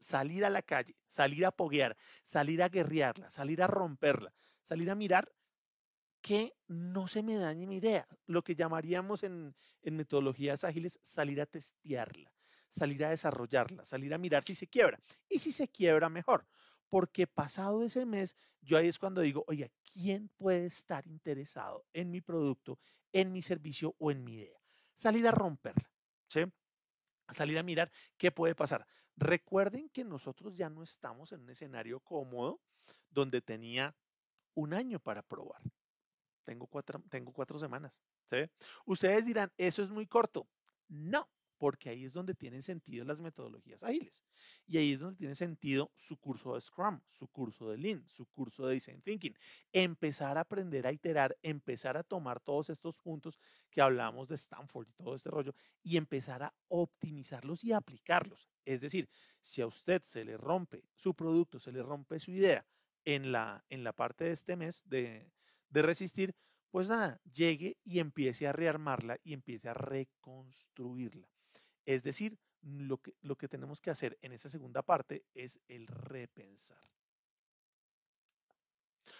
Salir 0.00 0.44
a 0.44 0.50
la 0.50 0.62
calle, 0.62 0.96
salir 1.06 1.46
a 1.46 1.52
poguear, 1.52 1.96
salir 2.22 2.62
a 2.62 2.68
guerrearla, 2.68 3.30
salir 3.30 3.62
a 3.62 3.66
romperla, 3.66 4.34
salir 4.62 4.90
a 4.90 4.94
mirar 4.94 5.32
que 6.24 6.54
no 6.68 7.06
se 7.06 7.22
me 7.22 7.36
dañe 7.36 7.66
mi 7.66 7.76
idea. 7.76 8.06
Lo 8.24 8.42
que 8.42 8.54
llamaríamos 8.54 9.24
en, 9.24 9.54
metodologías 9.82 10.64
ágiles 10.64 10.98
salir 11.02 11.38
a 11.42 11.44
testearla, 11.44 12.32
salir 12.70 13.04
a 13.04 13.10
desarrollarla, 13.10 13.84
salir 13.84 14.14
a 14.14 14.16
mirar 14.16 14.42
si 14.42 14.54
se 14.54 14.66
quiebra. 14.66 14.98
Y 15.28 15.40
si 15.40 15.52
se 15.52 15.68
quiebra, 15.68 16.08
mejor 16.08 16.46
porque 16.88 17.26
pasado 17.26 17.82
ese 17.82 18.06
mes, 18.06 18.36
yo 18.62 18.78
ahí 18.78 18.88
es 18.88 18.98
cuando 18.98 19.20
digo, 19.20 19.44
oye, 19.48 19.70
¿quién 19.92 20.30
puede 20.36 20.66
estar 20.66 21.06
interesado 21.08 21.84
en 21.92 22.10
mi 22.10 22.20
producto, 22.20 22.78
en 23.12 23.32
mi 23.32 23.42
servicio 23.42 23.94
o 23.98 24.10
en 24.10 24.24
mi 24.24 24.34
idea? 24.36 24.58
Salir 24.94 25.26
a 25.26 25.32
romperla, 25.32 25.90
¿sí? 26.28 26.44
Salir 27.28 27.58
a 27.58 27.62
mirar 27.64 27.90
qué 28.16 28.30
puede 28.30 28.54
pasar. 28.54 28.86
Recuerden 29.16 29.90
que 29.90 30.04
nosotros 30.04 30.56
ya 30.56 30.70
no 30.70 30.84
estamos 30.84 31.32
en 31.32 31.40
un 31.40 31.50
escenario 31.50 31.98
cómodo 32.00 32.60
donde 33.10 33.42
tenía 33.42 33.94
un 34.54 34.72
año 34.72 35.00
para 35.00 35.22
probar. 35.22 35.60
Tengo 36.44 36.66
cuatro, 36.66 37.02
tengo 37.10 37.32
cuatro 37.32 37.58
semanas. 37.58 38.02
¿sí? 38.26 38.36
Ustedes 38.86 39.26
dirán, 39.26 39.52
eso 39.56 39.82
es 39.82 39.90
muy 39.90 40.06
corto. 40.06 40.48
No, 40.88 41.28
porque 41.58 41.88
ahí 41.88 42.04
es 42.04 42.12
donde 42.12 42.34
tienen 42.34 42.62
sentido 42.62 43.04
las 43.04 43.20
metodologías 43.20 43.82
ágiles. 43.82 44.22
Y 44.66 44.78
ahí 44.78 44.92
es 44.92 45.00
donde 45.00 45.16
tiene 45.16 45.34
sentido 45.34 45.90
su 45.94 46.18
curso 46.18 46.54
de 46.54 46.60
Scrum, 46.60 47.00
su 47.08 47.28
curso 47.28 47.70
de 47.70 47.78
Lean, 47.78 48.04
su 48.08 48.26
curso 48.26 48.66
de 48.66 48.74
Design 48.74 49.00
Thinking. 49.02 49.34
Empezar 49.72 50.36
a 50.36 50.42
aprender 50.42 50.86
a 50.86 50.92
iterar, 50.92 51.36
empezar 51.42 51.96
a 51.96 52.02
tomar 52.02 52.40
todos 52.40 52.70
estos 52.70 52.98
puntos 52.98 53.38
que 53.70 53.80
hablamos 53.80 54.28
de 54.28 54.34
Stanford 54.34 54.88
y 54.88 54.92
todo 54.92 55.14
este 55.14 55.30
rollo 55.30 55.54
y 55.82 55.96
empezar 55.96 56.42
a 56.42 56.54
optimizarlos 56.68 57.64
y 57.64 57.72
aplicarlos. 57.72 58.50
Es 58.64 58.80
decir, 58.80 59.08
si 59.40 59.62
a 59.62 59.66
usted 59.66 60.02
se 60.02 60.24
le 60.24 60.36
rompe 60.36 60.84
su 60.94 61.14
producto, 61.14 61.58
se 61.58 61.72
le 61.72 61.82
rompe 61.82 62.18
su 62.18 62.32
idea 62.32 62.66
en 63.04 63.32
la, 63.32 63.64
en 63.68 63.84
la 63.84 63.92
parte 63.92 64.24
de 64.24 64.32
este 64.32 64.56
mes 64.56 64.82
de, 64.86 65.30
de 65.74 65.82
resistir, 65.82 66.34
pues 66.70 66.88
nada, 66.88 67.20
llegue 67.32 67.76
y 67.82 67.98
empiece 67.98 68.46
a 68.46 68.52
rearmarla 68.52 69.18
y 69.24 69.32
empiece 69.32 69.68
a 69.68 69.74
reconstruirla. 69.74 71.28
Es 71.84 72.04
decir, 72.04 72.38
lo 72.62 72.98
que, 72.98 73.12
lo 73.20 73.36
que 73.36 73.48
tenemos 73.48 73.80
que 73.80 73.90
hacer 73.90 74.16
en 74.22 74.32
esa 74.32 74.48
segunda 74.48 74.82
parte 74.82 75.24
es 75.34 75.60
el 75.66 75.88
repensar. 75.88 76.80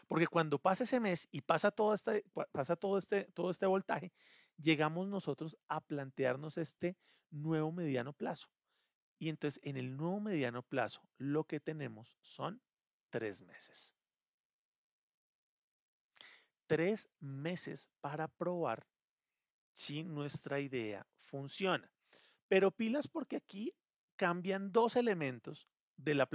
Porque 0.06 0.28
cuando 0.28 0.61
pasa 0.61 0.84
ese 0.84 1.00
mes 1.00 1.26
y 1.32 1.40
pasa 1.40 1.73
todo 1.73 1.92
este, 1.92 2.25
pasa 2.52 2.76
todo 2.76 2.99
este, 2.99 3.25
todo 3.34 3.50
este 3.50 3.66
voltaje, 3.66 4.12
llegamos 4.56 5.08
nosotros 5.08 5.58
a 5.68 5.80
plantearnos 5.80 6.56
este 6.56 6.96
nuevo 7.30 7.73
mediano 7.73 8.12
plazo. 8.12 8.49
Y 9.18 9.28
entonces 9.28 9.61
en 9.64 9.76
el 9.76 9.96
nuevo 9.96 10.20
mediano 10.20 10.62
plazo 10.62 11.00
lo 11.18 11.44
que 11.44 11.58
tenemos 11.58 12.16
son 12.20 12.62
tres 13.11 13.42
meses. 13.42 13.96
Tres 16.66 17.11
meses 17.21 17.90
para 18.00 18.28
probar 18.28 18.87
si 19.75 20.02
nuestra 20.02 20.61
idea 20.61 21.06
funciona. 21.18 21.90
Pero 22.49 22.71
pilas 22.71 23.09
porque 23.09 23.37
aquí 23.37 23.75
cambian 24.16 24.73
dos 24.73 24.97
elementos 24.97 25.68
de 25.97 26.14
la, 26.14 26.28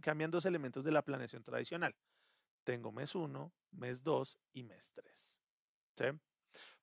cambian 0.00 0.30
dos 0.30 0.46
elementos 0.46 0.84
de 0.84 0.92
la 0.92 1.02
planeación 1.02 1.42
tradicional. 1.42 1.94
Tengo 2.64 2.90
mes 2.92 3.14
1, 3.14 3.52
mes 3.72 4.02
2 4.02 4.38
y 4.52 4.64
mes 4.64 4.92
3. 4.92 5.40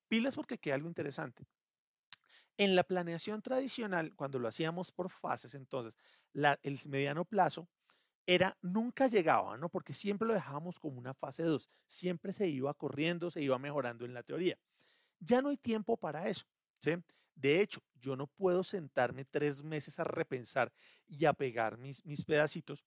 Pilas 0.07 0.35
porque 0.35 0.57
queda 0.57 0.75
algo 0.75 0.87
interesante. 0.87 1.45
En 2.57 2.75
la 2.75 2.83
planeación 2.83 3.41
tradicional, 3.41 4.15
cuando 4.15 4.39
lo 4.39 4.47
hacíamos 4.47 4.91
por 4.91 5.09
fases, 5.09 5.55
entonces, 5.55 5.97
el 6.33 6.79
mediano 6.87 7.25
plazo 7.25 7.67
era, 8.25 8.57
nunca 8.61 9.07
llegaba, 9.07 9.57
¿no? 9.57 9.69
Porque 9.69 9.93
siempre 9.93 10.27
lo 10.27 10.33
dejábamos 10.33 10.79
como 10.79 10.97
una 10.97 11.13
fase 11.13 11.43
2. 11.43 11.69
Siempre 11.85 12.33
se 12.33 12.47
iba 12.47 12.73
corriendo, 12.73 13.29
se 13.29 13.41
iba 13.41 13.57
mejorando 13.59 14.05
en 14.05 14.13
la 14.13 14.23
teoría. 14.23 14.57
Ya 15.19 15.41
no 15.41 15.49
hay 15.49 15.57
tiempo 15.57 15.97
para 15.97 16.27
eso, 16.29 16.45
¿sí? 16.79 16.91
De 17.35 17.61
hecho, 17.61 17.81
yo 17.95 18.15
no 18.15 18.27
puedo 18.27 18.63
sentarme 18.63 19.25
tres 19.25 19.63
meses 19.63 19.99
a 19.99 20.03
repensar 20.03 20.71
y 21.07 21.25
a 21.25 21.33
pegar 21.33 21.77
mis, 21.77 22.05
mis 22.05 22.23
pedacitos. 22.23 22.85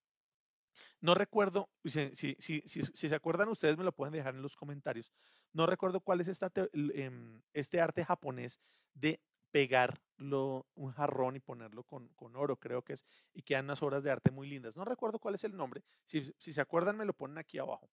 No 1.01 1.15
recuerdo, 1.15 1.71
si, 1.85 2.37
si, 2.39 2.63
se 2.67 3.15
acuerdan 3.15 3.49
ustedes 3.49 3.77
me 3.79 3.85
lo 3.85 3.93
pueden 3.93 4.13
dejar 4.13 4.35
en 4.35 4.43
los 4.43 4.57
comentarios. 4.57 5.11
No 5.53 5.67
recuerdo 5.67 6.01
cuál 6.01 6.21
es 6.21 6.29
esta, 6.29 6.53
em, 6.73 7.41
este 7.55 7.81
arte 7.81 8.05
japonés 8.05 8.61
de 8.95 9.21
pegarlo 9.51 10.67
un 10.75 10.93
jarrón 10.93 11.37
y 11.37 11.41
ponerlo 11.41 11.85
con, 11.85 12.09
con, 12.09 12.37
oro, 12.37 12.57
creo 12.57 12.83
que 12.83 12.95
es, 12.95 13.05
y 13.33 13.43
quedan 13.43 13.67
unas 13.67 13.83
obras 13.83 14.03
de 14.03 14.11
arte 14.11 14.31
muy 14.31 14.49
lindas. 14.49 14.77
No 14.77 14.85
recuerdo 14.85 15.19
cuál 15.19 15.35
es 15.35 15.45
el 15.45 15.57
nombre. 15.57 15.83
Si, 16.05 16.33
si 16.39 16.53
se 16.53 16.61
acuerdan, 16.61 16.97
me 16.97 17.05
lo 17.05 17.13
ponen 17.13 17.39
aquí 17.39 17.59
abajo. 17.59 17.89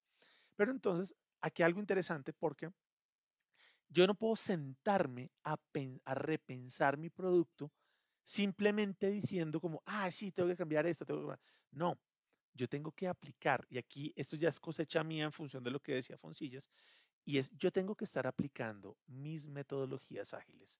Pero 0.55 0.71
entonces, 0.71 1.15
aquí 1.41 1.63
algo 1.63 1.79
interesante 1.79 2.33
porque 2.33 2.69
yo 3.93 4.07
no 4.07 4.15
puedo 4.15 4.35
sentarme 4.35 5.31
a, 5.43 5.55
repensar 6.15 6.97
mi 6.97 7.09
producto 7.09 7.71
simplemente 8.23 9.11
diciendo 9.11 9.61
como, 9.61 9.83
ah, 9.85 10.09
sí, 10.09 10.31
tengo 10.31 10.49
que 10.49 10.57
cambiar 10.57 10.87
esto. 10.87 11.05
No, 11.71 11.99
yo 12.53 12.67
tengo 12.67 12.91
que 12.91 13.07
aplicar, 13.07 13.65
y 13.69 13.77
aquí 13.77 14.13
esto 14.15 14.35
ya 14.35 14.49
es 14.49 14.59
cosecha 14.59 15.03
mía 15.03 15.25
en 15.25 15.31
función 15.31 15.63
de 15.63 15.71
lo 15.71 15.79
que 15.79 15.95
decía 15.95 16.17
Foncillas, 16.17 16.69
y 17.25 17.37
es, 17.37 17.51
yo 17.57 17.71
tengo 17.71 17.95
que 17.95 18.05
estar 18.05 18.25
aplicando 18.25 18.97
mis 19.07 19.47
metodologías 19.47 20.33
ágiles. 20.33 20.79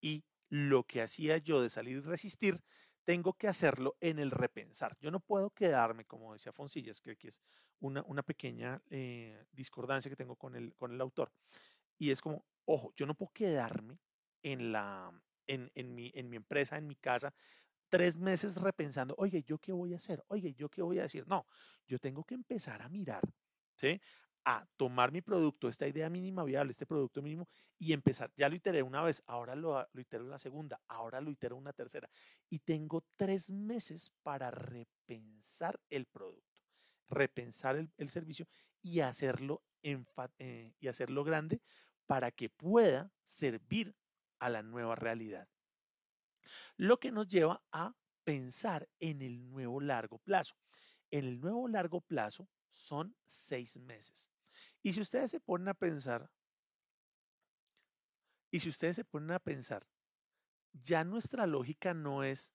Y 0.00 0.24
lo 0.48 0.84
que 0.84 1.02
hacía 1.02 1.38
yo 1.38 1.60
de 1.60 1.70
salir 1.70 1.98
y 1.98 2.00
resistir, 2.00 2.60
tengo 3.04 3.34
que 3.34 3.48
hacerlo 3.48 3.96
en 4.00 4.18
el 4.18 4.30
repensar. 4.30 4.96
Yo 5.00 5.10
no 5.10 5.20
puedo 5.20 5.50
quedarme, 5.50 6.04
como 6.04 6.32
decía 6.32 6.52
Foncillas, 6.52 7.00
que 7.00 7.12
aquí 7.12 7.28
es 7.28 7.40
una, 7.80 8.22
pequeña 8.22 8.82
eh, 8.90 9.44
discordancia 9.52 10.10
que 10.10 10.16
tengo 10.16 10.36
con 10.36 10.54
el, 10.54 10.74
con 10.76 10.92
el 10.92 11.00
autor. 11.00 11.32
Y 11.98 12.10
es 12.10 12.20
como, 12.20 12.44
ojo, 12.64 12.92
yo 12.96 13.06
no 13.06 13.14
puedo 13.14 13.32
quedarme 13.32 13.98
en, 14.42 14.72
la, 14.72 15.10
en, 15.46 15.70
en, 15.74 15.94
mi, 15.94 16.10
en 16.14 16.28
mi 16.28 16.36
empresa, 16.36 16.76
en 16.76 16.86
mi 16.86 16.96
casa, 16.96 17.32
tres 17.88 18.18
meses 18.18 18.60
repensando, 18.60 19.14
oye, 19.18 19.42
¿yo 19.42 19.58
qué 19.58 19.72
voy 19.72 19.92
a 19.94 19.96
hacer? 19.96 20.22
Oye, 20.28 20.54
¿yo 20.54 20.68
qué 20.68 20.82
voy 20.82 20.98
a 20.98 21.02
decir? 21.02 21.26
No, 21.26 21.46
yo 21.86 21.98
tengo 21.98 22.24
que 22.24 22.34
empezar 22.34 22.82
a 22.82 22.88
mirar, 22.88 23.22
¿sí? 23.76 24.00
A 24.50 24.66
tomar 24.78 25.12
mi 25.12 25.20
producto, 25.20 25.68
esta 25.68 25.86
idea 25.86 26.08
mínima 26.08 26.42
viable, 26.42 26.70
este 26.70 26.86
producto 26.86 27.20
mínimo, 27.20 27.46
y 27.78 27.92
empezar. 27.92 28.32
Ya 28.34 28.48
lo 28.48 28.56
iteré 28.56 28.82
una 28.82 29.02
vez, 29.02 29.22
ahora 29.26 29.54
lo, 29.54 29.86
lo 29.92 30.00
itero 30.00 30.24
la 30.24 30.38
segunda, 30.38 30.80
ahora 30.88 31.20
lo 31.20 31.30
itero 31.30 31.54
una 31.54 31.74
tercera. 31.74 32.08
Y 32.48 32.60
tengo 32.60 33.04
tres 33.16 33.50
meses 33.50 34.10
para 34.22 34.50
repensar 34.50 35.78
el 35.90 36.06
producto, 36.06 36.62
repensar 37.10 37.76
el, 37.76 37.90
el 37.98 38.08
servicio 38.08 38.46
y 38.80 39.00
hacerlo, 39.00 39.62
eh, 39.82 40.72
y 40.80 40.88
hacerlo 40.88 41.24
grande 41.24 41.60
para 42.06 42.30
que 42.30 42.48
pueda 42.48 43.12
servir 43.24 43.94
a 44.38 44.48
la 44.48 44.62
nueva 44.62 44.94
realidad. 44.94 45.46
Lo 46.78 46.98
que 46.98 47.12
nos 47.12 47.28
lleva 47.28 47.62
a 47.70 47.94
pensar 48.24 48.88
en 48.98 49.20
el 49.20 49.50
nuevo 49.50 49.78
largo 49.78 50.18
plazo. 50.20 50.54
En 51.10 51.26
el 51.26 51.38
nuevo 51.38 51.68
largo 51.68 52.00
plazo 52.00 52.48
son 52.70 53.14
seis 53.26 53.76
meses. 53.76 54.30
Y 54.82 54.92
si 54.92 55.00
ustedes 55.00 55.30
se 55.30 55.40
ponen 55.40 55.68
a 55.68 55.74
pensar, 55.74 56.30
y 58.50 58.60
si 58.60 58.68
ustedes 58.68 58.96
se 58.96 59.04
ponen 59.04 59.32
a 59.32 59.38
pensar, 59.38 59.86
ya 60.72 61.04
nuestra 61.04 61.46
lógica 61.46 61.94
no 61.94 62.24
es, 62.24 62.52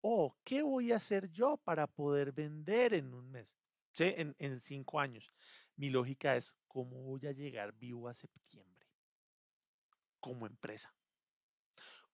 oh, 0.00 0.36
¿qué 0.44 0.62
voy 0.62 0.92
a 0.92 0.96
hacer 0.96 1.30
yo 1.30 1.56
para 1.58 1.86
poder 1.86 2.32
vender 2.32 2.94
en 2.94 3.14
un 3.14 3.30
mes? 3.30 3.56
¿Sí? 3.92 4.12
En, 4.16 4.34
en 4.38 4.58
cinco 4.58 5.00
años. 5.00 5.30
Mi 5.76 5.90
lógica 5.90 6.36
es, 6.36 6.54
¿cómo 6.66 7.02
voy 7.02 7.26
a 7.26 7.32
llegar 7.32 7.72
vivo 7.74 8.08
a 8.08 8.14
septiembre 8.14 8.88
como 10.20 10.46
empresa? 10.46 10.94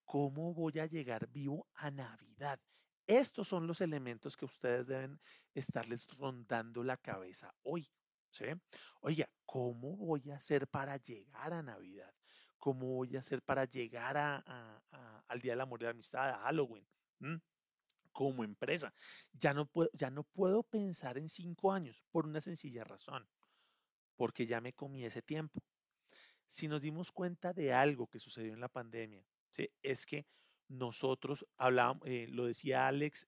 ¿Cómo 0.05 0.53
voy 0.53 0.79
a 0.81 0.87
llegar 0.87 1.29
vivo 1.29 1.69
a 1.75 1.91
Navidad? 1.91 2.61
Estos 3.07 3.49
son 3.49 3.67
los 3.67 3.81
elementos 3.81 4.37
que 4.37 4.45
ustedes 4.45 4.87
deben 4.87 5.21
estarles 5.55 6.07
rondando 6.17 6.83
la 6.85 6.97
cabeza 6.97 7.55
hoy. 7.63 7.89
¿Sí? 8.31 8.45
Oiga, 9.01 9.29
¿cómo 9.45 9.97
voy 9.97 10.31
a 10.31 10.37
hacer 10.37 10.67
para 10.69 10.97
llegar 10.97 11.53
a 11.53 11.63
Navidad? 11.63 12.13
¿Cómo 12.59 12.95
voy 12.95 13.17
a 13.17 13.21
hacer 13.21 13.43
para 13.43 13.65
llegar 13.65 14.17
al 14.17 15.41
Día 15.41 15.53
del 15.53 15.61
Amor 15.61 15.81
y 15.81 15.85
la 15.85 15.91
Amistad, 15.91 16.31
a 16.31 16.39
Halloween? 16.43 16.87
¿Mm? 17.19 17.37
Como 18.13 18.45
empresa. 18.45 18.93
Ya 19.33 19.55
no, 19.55 19.67
puedo, 19.67 19.89
ya 19.93 20.11
no 20.11 20.25
puedo 20.25 20.63
pensar 20.63 21.17
en 21.17 21.29
cinco 21.29 21.73
años 21.73 22.05
por 22.11 22.27
una 22.27 22.41
sencilla 22.41 22.85
razón, 22.85 23.27
porque 24.17 24.47
ya 24.47 24.61
me 24.61 24.73
comí 24.73 25.05
ese 25.05 25.23
tiempo. 25.23 25.63
Si 26.47 26.69
nos 26.69 26.83
dimos 26.83 27.13
cuenta 27.13 27.53
de 27.53 27.73
algo 27.73 28.09
que 28.09 28.19
sucedió 28.19 28.53
en 28.53 28.61
la 28.61 28.69
pandemia, 28.69 29.25
¿sí? 29.51 29.71
es 29.83 30.05
que 30.05 30.27
nosotros 30.69 31.47
hablábamos, 31.57 32.07
eh, 32.07 32.27
lo 32.29 32.45
decía 32.45 32.87
Alex, 32.87 33.27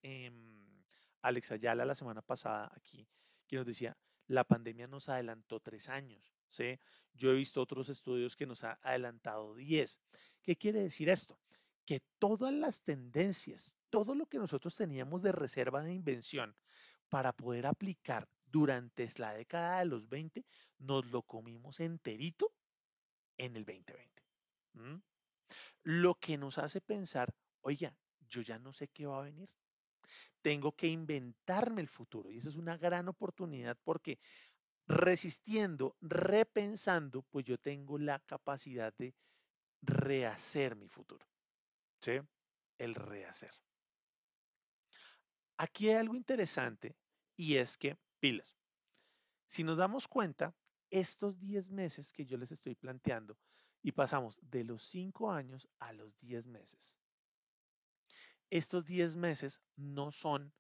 Alex 1.23 1.52
Ayala 1.52 1.85
la 1.85 1.94
semana 1.94 2.23
pasada 2.23 2.71
aquí, 2.76 3.09
que 3.47 3.56
nos 3.56 3.66
decía, 3.66 3.97
la 4.32 4.44
pandemia 4.44 4.86
nos 4.86 5.08
adelantó 5.08 5.60
tres 5.60 5.88
años. 5.88 6.34
¿sí? 6.48 6.78
Yo 7.14 7.30
he 7.30 7.34
visto 7.34 7.60
otros 7.60 7.88
estudios 7.88 8.34
que 8.34 8.46
nos 8.46 8.64
ha 8.64 8.78
adelantado 8.82 9.54
diez. 9.54 10.00
¿Qué 10.42 10.56
quiere 10.56 10.80
decir 10.80 11.08
esto? 11.08 11.38
Que 11.84 12.00
todas 12.18 12.52
las 12.52 12.82
tendencias, 12.82 13.74
todo 13.90 14.14
lo 14.14 14.26
que 14.26 14.38
nosotros 14.38 14.74
teníamos 14.74 15.22
de 15.22 15.32
reserva 15.32 15.82
de 15.82 15.92
invención 15.92 16.56
para 17.08 17.32
poder 17.32 17.66
aplicar 17.66 18.28
durante 18.46 19.06
la 19.18 19.34
década 19.34 19.80
de 19.80 19.86
los 19.86 20.08
20, 20.08 20.44
nos 20.78 21.06
lo 21.06 21.22
comimos 21.22 21.80
enterito 21.80 22.54
en 23.36 23.56
el 23.56 23.64
2020. 23.64 24.08
Lo 25.82 26.14
que 26.14 26.38
nos 26.38 26.58
hace 26.58 26.80
pensar, 26.80 27.34
oiga, 27.60 27.94
yo 28.28 28.40
ya 28.40 28.58
no 28.58 28.72
sé 28.72 28.88
qué 28.88 29.04
va 29.06 29.18
a 29.18 29.24
venir. 29.24 29.50
Tengo 30.42 30.72
que 30.72 30.88
inventarme 30.88 31.80
el 31.80 31.88
futuro. 31.88 32.30
Y 32.30 32.38
eso 32.38 32.49
es 32.49 32.56
una 32.56 32.76
gran 32.76 33.08
oportunidad 33.08 33.78
porque 33.82 34.18
resistiendo, 34.87 35.96
repensando, 36.00 37.22
pues 37.22 37.44
yo 37.44 37.58
tengo 37.58 37.99
la 37.99 38.18
capacidad 38.20 38.92
de 38.99 39.14
rehacer 39.80 40.76
mi 40.76 40.88
futuro. 40.88 41.26
¿Sí? 42.00 42.20
El 42.78 42.94
rehacer. 42.94 43.52
Aquí 45.56 45.88
hay 45.88 45.96
algo 45.96 46.16
interesante 46.16 46.96
y 47.37 47.56
es 47.56 47.78
que, 47.78 47.96
pilas, 48.18 48.56
si 49.46 49.62
nos 49.62 49.78
damos 49.78 50.08
cuenta, 50.08 50.54
estos 50.90 51.38
10 51.38 51.70
meses 51.70 52.12
que 52.12 52.26
yo 52.26 52.37
les 52.37 52.52
estoy 52.52 52.75
planteando 52.75 53.38
y 53.82 53.92
pasamos 53.92 54.38
de 54.42 54.64
los 54.64 54.84
5 54.84 55.30
años 55.30 55.68
a 55.78 55.92
los 55.92 56.16
10 56.18 56.46
meses. 56.49 57.01
Estos 58.52 58.84
10 58.84 59.16
meses 59.16 59.62
no 59.76 60.12
son 60.12 60.52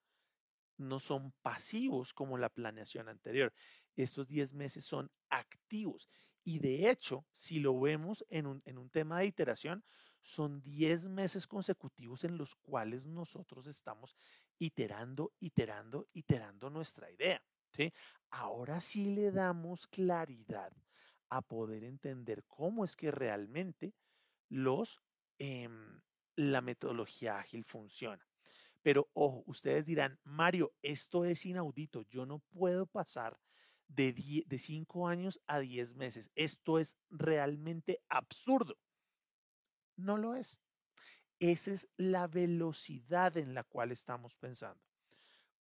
no 0.78 0.98
son 0.98 1.34
pasivos 1.42 2.14
como 2.14 2.38
la 2.38 2.48
planeación 2.48 3.10
anterior. 3.10 3.52
Estos 3.96 4.26
10 4.26 4.54
meses 4.54 4.86
son 4.86 5.10
activos. 5.28 6.08
Y 6.42 6.58
de 6.58 6.90
hecho, 6.90 7.26
si 7.30 7.60
lo 7.60 7.78
vemos 7.78 8.24
en 8.30 8.46
un, 8.46 8.62
en 8.64 8.78
un 8.78 8.88
tema 8.88 9.18
de 9.18 9.26
iteración, 9.26 9.84
son 10.22 10.62
10 10.62 11.08
meses 11.08 11.46
consecutivos 11.46 12.24
en 12.24 12.38
los 12.38 12.54
cuales 12.54 13.04
nosotros 13.04 13.66
estamos 13.66 14.16
iterando, 14.58 15.34
iterando, 15.38 16.08
iterando 16.14 16.70
nuestra 16.70 17.10
idea. 17.10 17.44
¿sí? 17.72 17.92
Ahora 18.30 18.80
sí 18.80 19.14
le 19.14 19.30
damos 19.32 19.86
claridad 19.86 20.72
a 21.28 21.42
poder 21.42 21.84
entender 21.84 22.42
cómo 22.46 22.84
es 22.84 22.96
que 22.96 23.10
realmente 23.10 23.92
los, 24.48 24.98
em, 25.38 26.00
la 26.36 26.60
metodología 26.60 27.38
ágil 27.38 27.64
funciona. 27.64 28.26
Pero 28.82 29.08
ojo, 29.12 29.44
ustedes 29.46 29.86
dirán, 29.86 30.18
Mario, 30.24 30.72
esto 30.82 31.24
es 31.24 31.46
inaudito, 31.46 32.02
yo 32.02 32.26
no 32.26 32.40
puedo 32.50 32.86
pasar 32.86 33.38
de, 33.88 34.12
de 34.46 34.58
cinco 34.58 35.06
años 35.06 35.40
a 35.46 35.60
diez 35.60 35.94
meses. 35.94 36.30
Esto 36.34 36.78
es 36.78 36.98
realmente 37.10 38.00
absurdo. 38.08 38.76
No 39.96 40.16
lo 40.16 40.34
es. 40.34 40.58
Esa 41.38 41.72
es 41.72 41.88
la 41.96 42.26
velocidad 42.26 43.36
en 43.36 43.54
la 43.54 43.64
cual 43.64 43.92
estamos 43.92 44.34
pensando. 44.36 44.80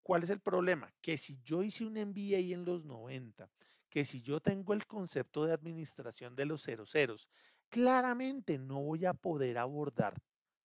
¿Cuál 0.02 0.24
es 0.24 0.30
el 0.30 0.40
problema? 0.40 0.92
Que 1.02 1.18
si 1.18 1.40
yo 1.44 1.64
hice 1.64 1.86
un 1.86 1.94
MBA 1.94 2.54
en 2.54 2.66
los 2.66 2.86
90 2.86 3.50
que 3.92 4.06
si 4.06 4.22
yo 4.22 4.40
tengo 4.40 4.74
el 4.74 4.88
concepto 4.88 5.46
de 5.46 5.54
administración 5.54 6.34
de 6.36 6.46
los 6.46 6.64
cero 6.64 6.86
ceros, 6.86 7.28
claramente 7.70 8.58
no 8.58 8.82
voy 8.82 9.06
a 9.06 9.14
poder 9.14 9.58
abordar 9.58 10.16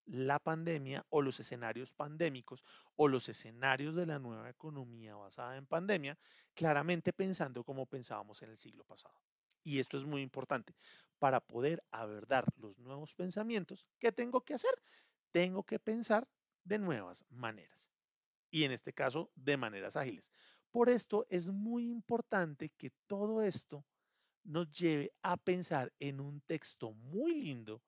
la 0.07 0.39
pandemia 0.39 1.05
o 1.11 1.21
los 1.21 1.41
escenarios 1.41 1.93
pandémicos 1.93 2.65
o 2.95 3.09
los 3.09 3.29
escenarios 3.29 3.95
de 3.95 4.07
la 4.07 4.19
nueva 4.19 4.49
economía 4.49 5.15
basada 5.17 5.57
en 5.57 5.67
pandemia, 5.67 6.19
claramente 6.55 7.13
pensando 7.13 7.65
como 7.65 7.87
pensábamos 7.87 8.43
en 8.43 8.51
el 8.51 8.57
siglo 8.57 8.85
pasado. 8.85 9.21
Y 9.63 9.81
esto 9.81 9.97
es 9.97 10.05
muy 10.05 10.23
importante. 10.23 10.75
Para 11.19 11.41
poder 11.41 11.83
abordar 11.91 12.47
los 12.57 12.79
nuevos 12.79 13.15
pensamientos, 13.15 13.87
¿qué 13.99 14.13
tengo 14.13 14.43
que 14.43 14.55
hacer? 14.55 14.71
Tengo 15.33 15.65
que 15.65 15.81
pensar 15.81 16.29
de 16.63 16.79
nuevas 16.79 17.25
maneras. 17.31 17.91
Y 18.51 18.65
en 18.65 18.73
este 18.73 18.93
caso, 18.93 19.31
de 19.35 19.57
maneras 19.57 19.97
ágiles. 19.97 20.31
Por 20.71 20.89
esto 20.89 21.27
es 21.31 21.51
muy 21.51 21.89
importante 21.89 22.71
que 22.77 22.93
todo 23.07 23.43
esto 23.43 23.85
nos 24.45 24.71
lleve 24.71 25.13
a 25.23 25.37
pensar 25.37 25.93
en 25.99 26.21
un 26.21 26.41
texto 26.43 26.93
muy 26.93 27.35
lindo, 27.35 27.83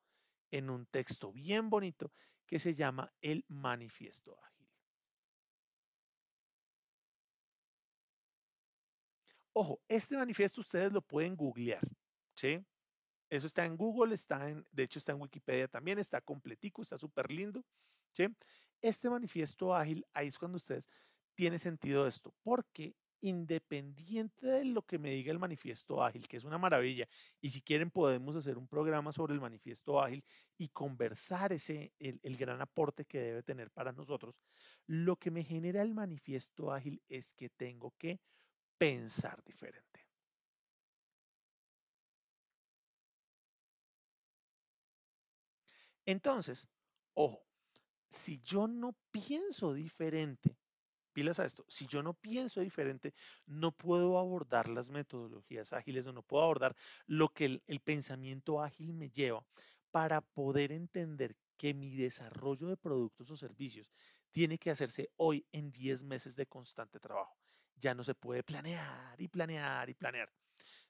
en 0.50 0.70
un 0.70 0.86
texto 0.86 1.32
bien 1.32 1.70
bonito 1.70 2.12
que 2.46 2.58
se 2.58 2.74
llama 2.74 3.12
el 3.20 3.44
manifiesto 3.48 4.38
ágil. 4.42 4.68
Ojo, 9.52 9.80
este 9.88 10.16
manifiesto 10.16 10.60
ustedes 10.60 10.92
lo 10.92 11.02
pueden 11.02 11.34
googlear, 11.36 11.82
¿sí? 12.36 12.64
Eso 13.28 13.46
está 13.46 13.64
en 13.64 13.76
Google, 13.76 14.14
está 14.14 14.48
en, 14.48 14.64
de 14.70 14.84
hecho 14.84 14.98
está 14.98 15.12
en 15.12 15.20
Wikipedia 15.20 15.68
también, 15.68 15.98
está 15.98 16.20
completico, 16.20 16.80
está 16.80 16.96
súper 16.96 17.30
lindo, 17.30 17.64
¿sí? 18.14 18.26
Este 18.80 19.10
manifiesto 19.10 19.74
ágil, 19.74 20.06
ahí 20.14 20.28
es 20.28 20.38
cuando 20.38 20.56
ustedes 20.56 20.88
tiene 21.34 21.58
sentido 21.58 22.06
esto, 22.06 22.34
porque 22.42 22.94
independiente 23.20 24.46
de 24.46 24.64
lo 24.64 24.82
que 24.82 24.98
me 24.98 25.10
diga 25.10 25.32
el 25.32 25.38
manifiesto 25.38 26.02
ágil, 26.02 26.28
que 26.28 26.36
es 26.36 26.44
una 26.44 26.58
maravilla, 26.58 27.08
y 27.40 27.50
si 27.50 27.62
quieren 27.62 27.90
podemos 27.90 28.36
hacer 28.36 28.58
un 28.58 28.68
programa 28.68 29.12
sobre 29.12 29.34
el 29.34 29.40
manifiesto 29.40 30.00
ágil 30.00 30.24
y 30.56 30.68
conversar 30.68 31.52
ese, 31.52 31.92
el, 31.98 32.36
gran 32.36 32.60
aporte 32.60 33.04
que 33.04 33.20
debe 33.20 33.42
tener 33.42 33.70
para 33.70 33.92
nosotros, 33.92 34.36
lo 34.86 35.16
que 35.16 35.30
me 35.30 35.44
genera 35.44 35.82
el 35.82 35.94
manifiesto 35.94 36.72
ágil 36.72 37.02
es 37.08 37.32
que 37.34 37.48
tengo 37.50 37.92
que 37.98 38.20
pensar 38.78 39.42
diferente. 39.44 40.06
Entonces, 46.06 46.66
ojo, 47.14 47.44
si 48.08 48.40
yo 48.40 48.66
no 48.66 48.96
pienso 49.10 49.74
diferente, 49.74 50.56
pilas 51.18 51.40
a 51.40 51.44
esto, 51.44 51.64
si 51.68 51.88
yo 51.88 52.00
no 52.00 52.14
pienso 52.14 52.60
diferente, 52.60 53.12
no 53.44 53.72
puedo 53.72 54.20
abordar 54.20 54.68
las 54.68 54.88
metodologías 54.88 55.72
ágiles 55.72 56.06
o 56.06 56.12
no 56.12 56.22
puedo 56.22 56.44
abordar 56.44 56.76
lo 57.06 57.30
que 57.30 57.46
el, 57.46 57.62
el 57.66 57.80
pensamiento 57.80 58.62
ágil 58.62 58.94
me 58.94 59.10
lleva 59.10 59.44
para 59.90 60.20
poder 60.20 60.70
entender 60.70 61.36
que 61.56 61.74
mi 61.74 61.96
desarrollo 61.96 62.68
de 62.68 62.76
productos 62.76 63.32
o 63.32 63.36
servicios 63.36 63.92
tiene 64.30 64.58
que 64.58 64.70
hacerse 64.70 65.10
hoy 65.16 65.44
en 65.50 65.72
10 65.72 66.04
meses 66.04 66.36
de 66.36 66.46
constante 66.46 67.00
trabajo. 67.00 67.36
Ya 67.74 67.96
no 67.96 68.04
se 68.04 68.14
puede 68.14 68.44
planear 68.44 69.20
y 69.20 69.26
planear 69.26 69.90
y 69.90 69.94
planear. 69.94 70.32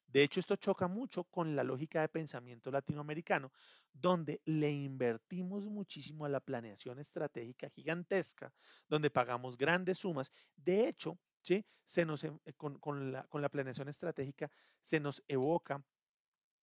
De 0.09 0.23
hecho, 0.23 0.40
esto 0.40 0.57
choca 0.57 0.88
mucho 0.88 1.25
con 1.25 1.55
la 1.55 1.62
lógica 1.62 2.01
de 2.01 2.09
pensamiento 2.09 2.71
latinoamericano, 2.71 3.53
donde 3.92 4.40
le 4.47 4.71
invertimos 4.71 5.66
muchísimo 5.66 6.25
a 6.25 6.31
la 6.31 6.40
planeación 6.40 6.99
estratégica 6.99 7.68
gigantesca, 7.68 8.51
donde 8.88 9.11
pagamos 9.11 9.59
grandes 9.59 9.99
sumas. 9.99 10.33
De 10.57 10.88
hecho, 10.88 11.18
¿sí? 11.42 11.64
se 11.85 12.07
nos, 12.07 12.25
em, 12.25 12.38
eh, 12.47 12.55
con, 12.55 13.12
la, 13.12 13.49
planeación 13.51 13.88
estratégica 13.88 14.51
se 14.81 14.99
nos 14.99 15.23
evoca 15.29 15.85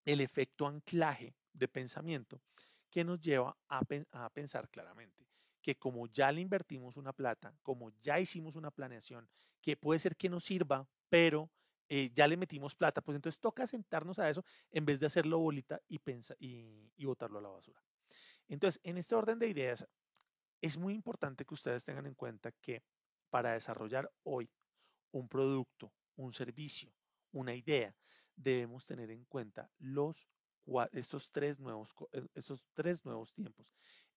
el 0.05 0.21
efecto 0.21 0.65
anclaje 0.65 1.35
de 1.53 1.67
pensamiento 1.67 2.41
que 2.89 3.03
nos 3.03 3.19
lleva 3.19 3.55
a, 3.69 3.81
a, 4.11 4.29
pensar 4.29 4.69
claramente 4.69 5.27
que 5.61 5.77
como 5.77 6.07
ya 6.07 6.31
le 6.31 6.41
invertimos 6.41 6.97
una 6.97 7.11
plata, 7.11 7.55
como 7.61 7.91
ya 7.99 8.19
hicimos 8.19 8.55
una 8.55 8.69
planeación, 8.71 9.27
que 9.61 9.75
puede 9.75 9.99
ser 9.99 10.15
que 10.15 10.29
nos 10.29 10.43
sirva, 10.43 10.87
pero 11.09 11.49
eh, 11.89 12.09
ya 12.13 12.27
le 12.27 12.37
metimos 12.37 12.75
plata, 12.75 13.01
pues 13.01 13.15
entonces 13.15 13.39
toca 13.39 13.67
sentarnos 13.67 14.19
a 14.19 14.29
eso 14.29 14.43
en 14.71 14.85
vez 14.85 14.99
de 14.99 15.07
hacerlo 15.07 15.39
bolita 15.39 15.81
y, 15.87 15.99
y, 16.39 17.05
botarlo 17.05 17.39
a 17.39 17.41
la 17.41 17.49
basura. 17.49 17.81
Entonces, 18.47 18.79
en 18.83 18.97
este 18.97 19.15
orden 19.15 19.39
de 19.39 19.49
ideas, 19.49 19.87
Es 20.61 20.77
muy 20.77 20.93
importante 20.95 21.45
que 21.45 21.53
ustedes 21.53 21.85
tengan 21.85 22.07
en 22.07 22.15
cuenta 22.15 22.51
que 22.53 22.83
para 23.29 23.53
desarrollar 23.53 24.11
hoy 24.23 24.49
un 25.11 25.27
producto, 25.27 25.93
un 26.15 26.33
servicio, 26.33 26.91
una 27.31 27.53
idea, 27.53 27.95
debemos 28.35 28.85
tener 28.87 29.11
en 29.11 29.25
cuenta 29.25 29.69
eh, 29.79 30.89
estos 30.91 31.31
tres 32.73 33.05
nuevos 33.05 33.33
tiempos. 33.33 33.67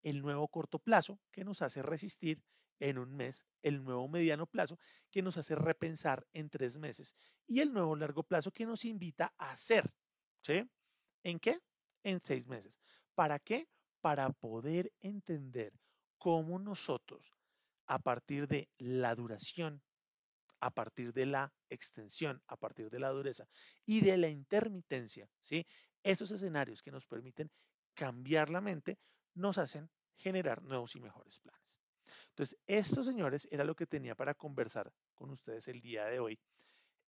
El 0.02 0.22
nuevo 0.22 0.48
corto 0.48 0.78
plazo 0.78 1.20
que 1.31 1.44
nos 1.44 1.62
hace 1.62 1.83
resistir 1.83 2.42
en 2.80 2.98
un 2.98 3.14
mes, 3.14 3.46
el 3.62 3.82
nuevo 3.82 4.08
mediano 4.08 4.46
plazo 4.46 4.78
que 5.10 5.22
nos 5.22 5.36
hace 5.36 5.54
repensar 5.54 6.26
en 6.32 6.50
tres 6.50 6.78
meses 6.78 7.16
y 7.46 7.60
el 7.60 7.72
nuevo 7.72 7.96
largo 7.96 8.22
plazo 8.22 8.52
que 8.52 8.66
nos 8.66 8.84
invita 8.84 9.34
a 9.38 9.50
hacer. 9.50 9.90
¿Sí? 10.42 10.62
¿En 11.24 11.38
qué? 11.40 11.58
En 12.04 12.20
seis 12.20 12.46
meses. 12.46 12.78
¿Para 13.14 13.38
qué? 13.38 13.68
Para 14.00 14.30
poder 14.30 14.92
entender 15.00 15.72
cómo 16.18 16.58
nosotros, 16.58 17.32
a 17.86 17.98
partir 17.98 18.46
de 18.46 18.68
la 18.78 19.14
duración, 19.14 19.82
a 20.60 20.70
partir 20.70 21.12
de 21.12 21.26
la 21.26 21.52
extensión, 21.68 22.42
a 22.46 22.56
partir 22.56 22.90
de 22.90 22.98
la 22.98 23.10
dureza 23.10 23.46
y 23.84 24.00
de 24.00 24.16
la 24.16 24.28
intermitencia, 24.28 25.28
¿sí? 25.40 25.66
Esos 26.02 26.30
escenarios 26.30 26.82
que 26.82 26.90
nos 26.90 27.06
permiten 27.06 27.50
cambiar 27.94 28.50
la 28.50 28.60
mente 28.60 28.98
nos 29.34 29.58
hacen 29.58 29.90
generar 30.16 30.62
nuevos 30.62 30.94
y 30.96 31.00
mejores 31.00 31.38
planes. 31.40 31.77
Entonces, 32.38 32.57
esto, 32.68 33.03
señores, 33.03 33.48
era 33.51 33.64
lo 33.64 33.74
que 33.74 33.85
tenía 33.85 34.14
para 34.14 34.33
conversar 34.33 34.92
con 35.16 35.29
ustedes 35.31 35.66
el 35.66 35.81
día 35.81 36.05
de 36.05 36.20
hoy. 36.20 36.38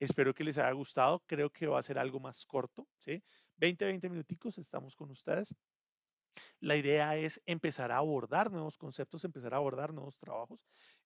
Espero 0.01 0.35
que 0.35 0.43
les 0.43 0.59
haya 0.59 0.73
gustado. 0.73 1.23
Creo 1.25 1.51
que 1.51 1.69
va 1.69 1.79
a 1.79 1.83
ser 1.83 2.01
algo 2.01 2.19
más 2.19 2.45
corto, 2.45 2.89
¿sí? 2.99 3.23
20, 3.57 3.85
20 3.85 4.11
minuticos 4.11 4.59
estamos 4.59 4.97
con 4.97 5.09
ustedes. 5.13 5.55
La 6.61 6.77
idea 6.77 7.17
es 7.17 7.43
empezar 7.47 7.91
a 7.91 7.97
abordar 7.97 8.51
nuevos 8.53 8.77
conceptos, 8.77 9.25
empezar 9.25 9.55
a 9.55 9.57
abordar 9.57 9.95
nuevos 9.95 10.19
trabajos. 10.19 10.61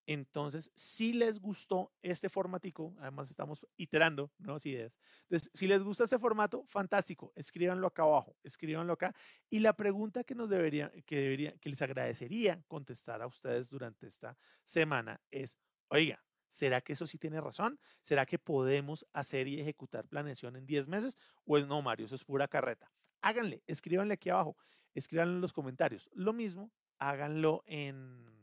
Entonces, 0.05 0.73
si 0.75 1.13
les 1.13 1.41
gustó 1.41 1.93
este 2.03 2.29
formatico, 2.29 2.95
además 2.99 3.31
estamos 3.31 3.65
iterando 3.77 4.33
nuevas 4.39 4.67
ideas. 4.67 4.99
Entonces, 5.23 5.51
si 5.55 5.69
les 5.69 5.83
gusta 5.83 6.05
este 6.05 6.19
formato, 6.19 6.65
fantástico, 6.69 7.33
escríbanlo 7.37 7.87
acá 7.87 8.03
abajo, 8.03 8.37
escríbanlo 8.43 8.95
acá. 8.95 9.15
Y 9.49 9.61
la 9.61 9.75
pregunta 9.75 10.25
que 10.25 10.35
nos 10.35 10.51
debería, 10.51 10.91
que 11.07 11.17
debería, 11.17 11.57
que 11.59 11.71
les 11.71 11.81
agradecería 11.81 12.61
contestar 12.67 13.23
a 13.23 13.27
ustedes 13.29 13.71
durante 13.71 14.09
esta 14.09 14.37
semana 14.65 15.21
es, 15.31 15.57
oiga, 15.89 16.23
¿Será 16.47 16.81
que 16.81 16.93
eso 16.93 17.05
sí 17.09 17.19
tiene 17.19 17.41
razón? 17.41 17.81
¿Será 18.01 18.27
que 18.27 18.39
podemos 18.39 19.05
hacer 19.13 19.49
y 19.49 19.61
ejecutar 19.61 20.07
planeación 20.07 20.55
en 20.55 20.67
10 20.67 20.87
meses? 20.87 21.19
O 21.45 21.59
es 21.59 21.67
no, 21.67 21.83
Mario, 21.83 22.07
eso 22.07 22.15
es 22.15 22.23
pura 22.23 22.47
carreta. 22.47 22.93
Háganle, 23.23 23.65
escríbanle 23.67 24.15
aquí 24.15 24.31
abajo 24.31 24.57
escríbanlo 24.95 25.35
en 25.35 25.41
los 25.41 25.53
comentarios. 25.53 26.11
Lo 26.15 26.33
mismo, 26.33 26.73
háganlo 26.99 27.63
en 27.67 28.35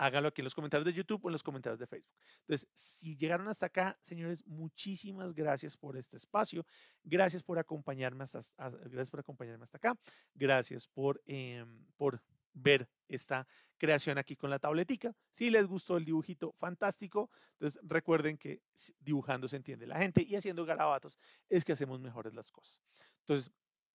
háganlo 0.00 0.28
aquí 0.28 0.40
en 0.40 0.44
los 0.44 0.54
comentarios 0.54 0.86
de 0.86 0.94
YouTube 0.94 1.24
o 1.24 1.28
en 1.28 1.32
los 1.32 1.42
comentarios 1.42 1.78
de 1.78 1.86
Facebook. 1.86 2.14
Entonces, 2.40 2.68
si 2.72 3.16
llegaron 3.16 3.48
hasta 3.48 3.66
acá, 3.66 3.98
señores, 4.00 4.46
muchísimas 4.46 5.34
gracias 5.34 5.76
por 5.76 5.96
este 5.96 6.16
espacio. 6.16 6.64
Gracias 7.04 7.42
por 7.42 7.58
acompañarme 7.58 8.24
hasta, 8.24 8.40
gracias 8.58 9.10
por 9.10 9.20
acompañarme 9.20 9.64
hasta 9.64 9.76
acá. 9.76 9.98
Gracias 10.34 10.88
por, 10.88 11.22
em, 11.26 11.86
por 11.96 12.22
ver 12.52 12.88
esta 13.08 13.46
creación 13.76 14.16
aquí 14.16 14.36
con 14.36 14.48
la 14.48 14.58
tabletica. 14.58 15.14
Si 15.30 15.50
les 15.50 15.66
gustó 15.66 15.98
el 15.98 16.04
dibujito, 16.06 16.52
fantástico. 16.52 17.30
Entonces, 17.52 17.80
recuerden 17.82 18.38
que 18.38 18.62
dibujando 19.00 19.48
se 19.48 19.56
entiende 19.56 19.86
la 19.86 19.98
gente 19.98 20.22
y 20.22 20.34
haciendo 20.34 20.64
garabatos 20.64 21.18
es 21.48 21.64
que 21.64 21.72
hacemos 21.72 22.00
mejores 22.00 22.34
las 22.34 22.50
cosas. 22.50 22.80
Entonces, 23.20 23.52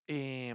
eh, 0.08 0.54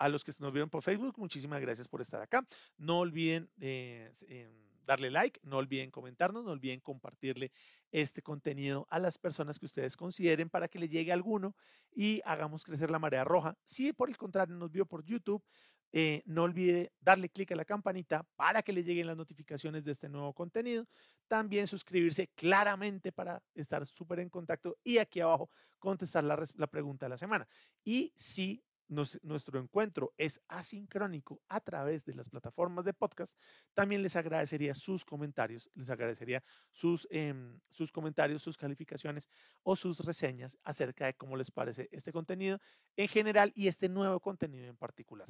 a 0.00 0.08
los 0.08 0.24
que 0.24 0.32
nos 0.40 0.52
vieron 0.52 0.70
por 0.70 0.82
Facebook, 0.82 1.14
muchísimas 1.18 1.60
gracias 1.60 1.86
por 1.86 2.00
estar 2.00 2.22
acá. 2.22 2.44
No 2.78 3.00
olviden 3.00 3.50
eh, 3.60 4.10
em, 4.28 4.50
darle 4.86 5.10
like, 5.10 5.38
no 5.44 5.58
olviden 5.58 5.90
comentarnos, 5.90 6.42
no 6.42 6.52
olviden 6.52 6.80
compartirle 6.80 7.52
este 7.92 8.22
contenido 8.22 8.86
a 8.90 8.98
las 8.98 9.18
personas 9.18 9.58
que 9.58 9.66
ustedes 9.66 9.96
consideren 9.96 10.48
para 10.48 10.68
que 10.68 10.78
le 10.78 10.88
llegue 10.88 11.12
alguno 11.12 11.54
y 11.92 12.22
hagamos 12.24 12.64
crecer 12.64 12.90
la 12.90 12.98
marea 12.98 13.24
roja. 13.24 13.58
Si 13.64 13.92
por 13.92 14.08
el 14.08 14.16
contrario 14.16 14.56
nos 14.56 14.72
vio 14.72 14.86
por 14.86 15.04
YouTube, 15.04 15.44
eh, 15.92 16.22
no 16.24 16.44
olvide 16.44 16.92
darle 17.00 17.28
clic 17.28 17.50
a 17.52 17.56
la 17.56 17.64
campanita 17.64 18.24
para 18.36 18.62
que 18.62 18.72
le 18.72 18.84
lleguen 18.84 19.08
las 19.08 19.16
notificaciones 19.16 19.84
de 19.84 19.92
este 19.92 20.08
nuevo 20.08 20.32
contenido. 20.32 20.86
También 21.28 21.66
suscribirse 21.66 22.28
claramente 22.28 23.12
para 23.12 23.42
estar 23.54 23.84
súper 23.86 24.20
en 24.20 24.30
contacto 24.30 24.78
y 24.82 24.98
aquí 24.98 25.20
abajo 25.20 25.50
contestar 25.78 26.24
la, 26.24 26.42
la, 26.54 26.66
pregunta 26.68 27.06
de 27.06 27.10
la 27.10 27.16
semana. 27.16 27.46
Y 27.84 28.12
si 28.14 28.62
nuestro 28.90 29.60
encuentro 29.60 30.12
es 30.16 30.42
asincrónico 30.48 31.40
a 31.48 31.60
través 31.60 32.04
de 32.04 32.14
las 32.14 32.28
plataformas 32.28 32.84
de 32.84 32.92
podcast, 32.92 33.40
también 33.72 34.02
les 34.02 34.16
agradecería 34.16 34.74
sus 34.74 35.04
comentarios, 35.04 35.70
les 35.74 35.90
agradecería 35.90 36.42
sus, 36.70 37.06
em, 37.10 37.60
sus 37.68 37.92
comentarios, 37.92 38.42
sus 38.42 38.56
calificaciones 38.56 39.28
o 39.62 39.76
sus 39.76 40.00
reseñas 40.04 40.58
acerca 40.64 41.06
de 41.06 41.14
cómo 41.14 41.36
les 41.36 41.50
parece 41.50 41.88
este 41.92 42.12
contenido 42.12 42.58
en 42.96 43.08
general 43.08 43.52
y 43.54 43.68
este 43.68 43.88
nuevo 43.88 44.20
contenido 44.20 44.66
en 44.66 44.76
particular. 44.76 45.28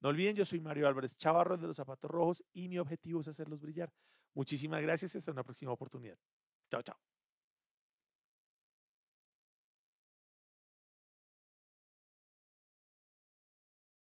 No 0.00 0.10
olviden, 0.10 0.36
yo 0.36 0.44
soy 0.44 0.60
Mario 0.60 0.86
Álvarez 0.86 1.16
Chavarro 1.16 1.56
de 1.56 1.66
los 1.66 1.76
Zapatos 1.76 2.10
Rojos 2.10 2.44
y 2.52 2.68
mi 2.68 2.78
objetivo 2.78 3.20
es 3.20 3.28
hacerlos 3.28 3.60
brillar. 3.60 3.92
Muchísimas 4.34 4.82
gracias, 4.82 5.16
hasta 5.16 5.32
una 5.32 5.42
próxima 5.42 5.72
oportunidad. 5.72 6.18
Chao, 6.70 6.82
chao. 6.82 7.07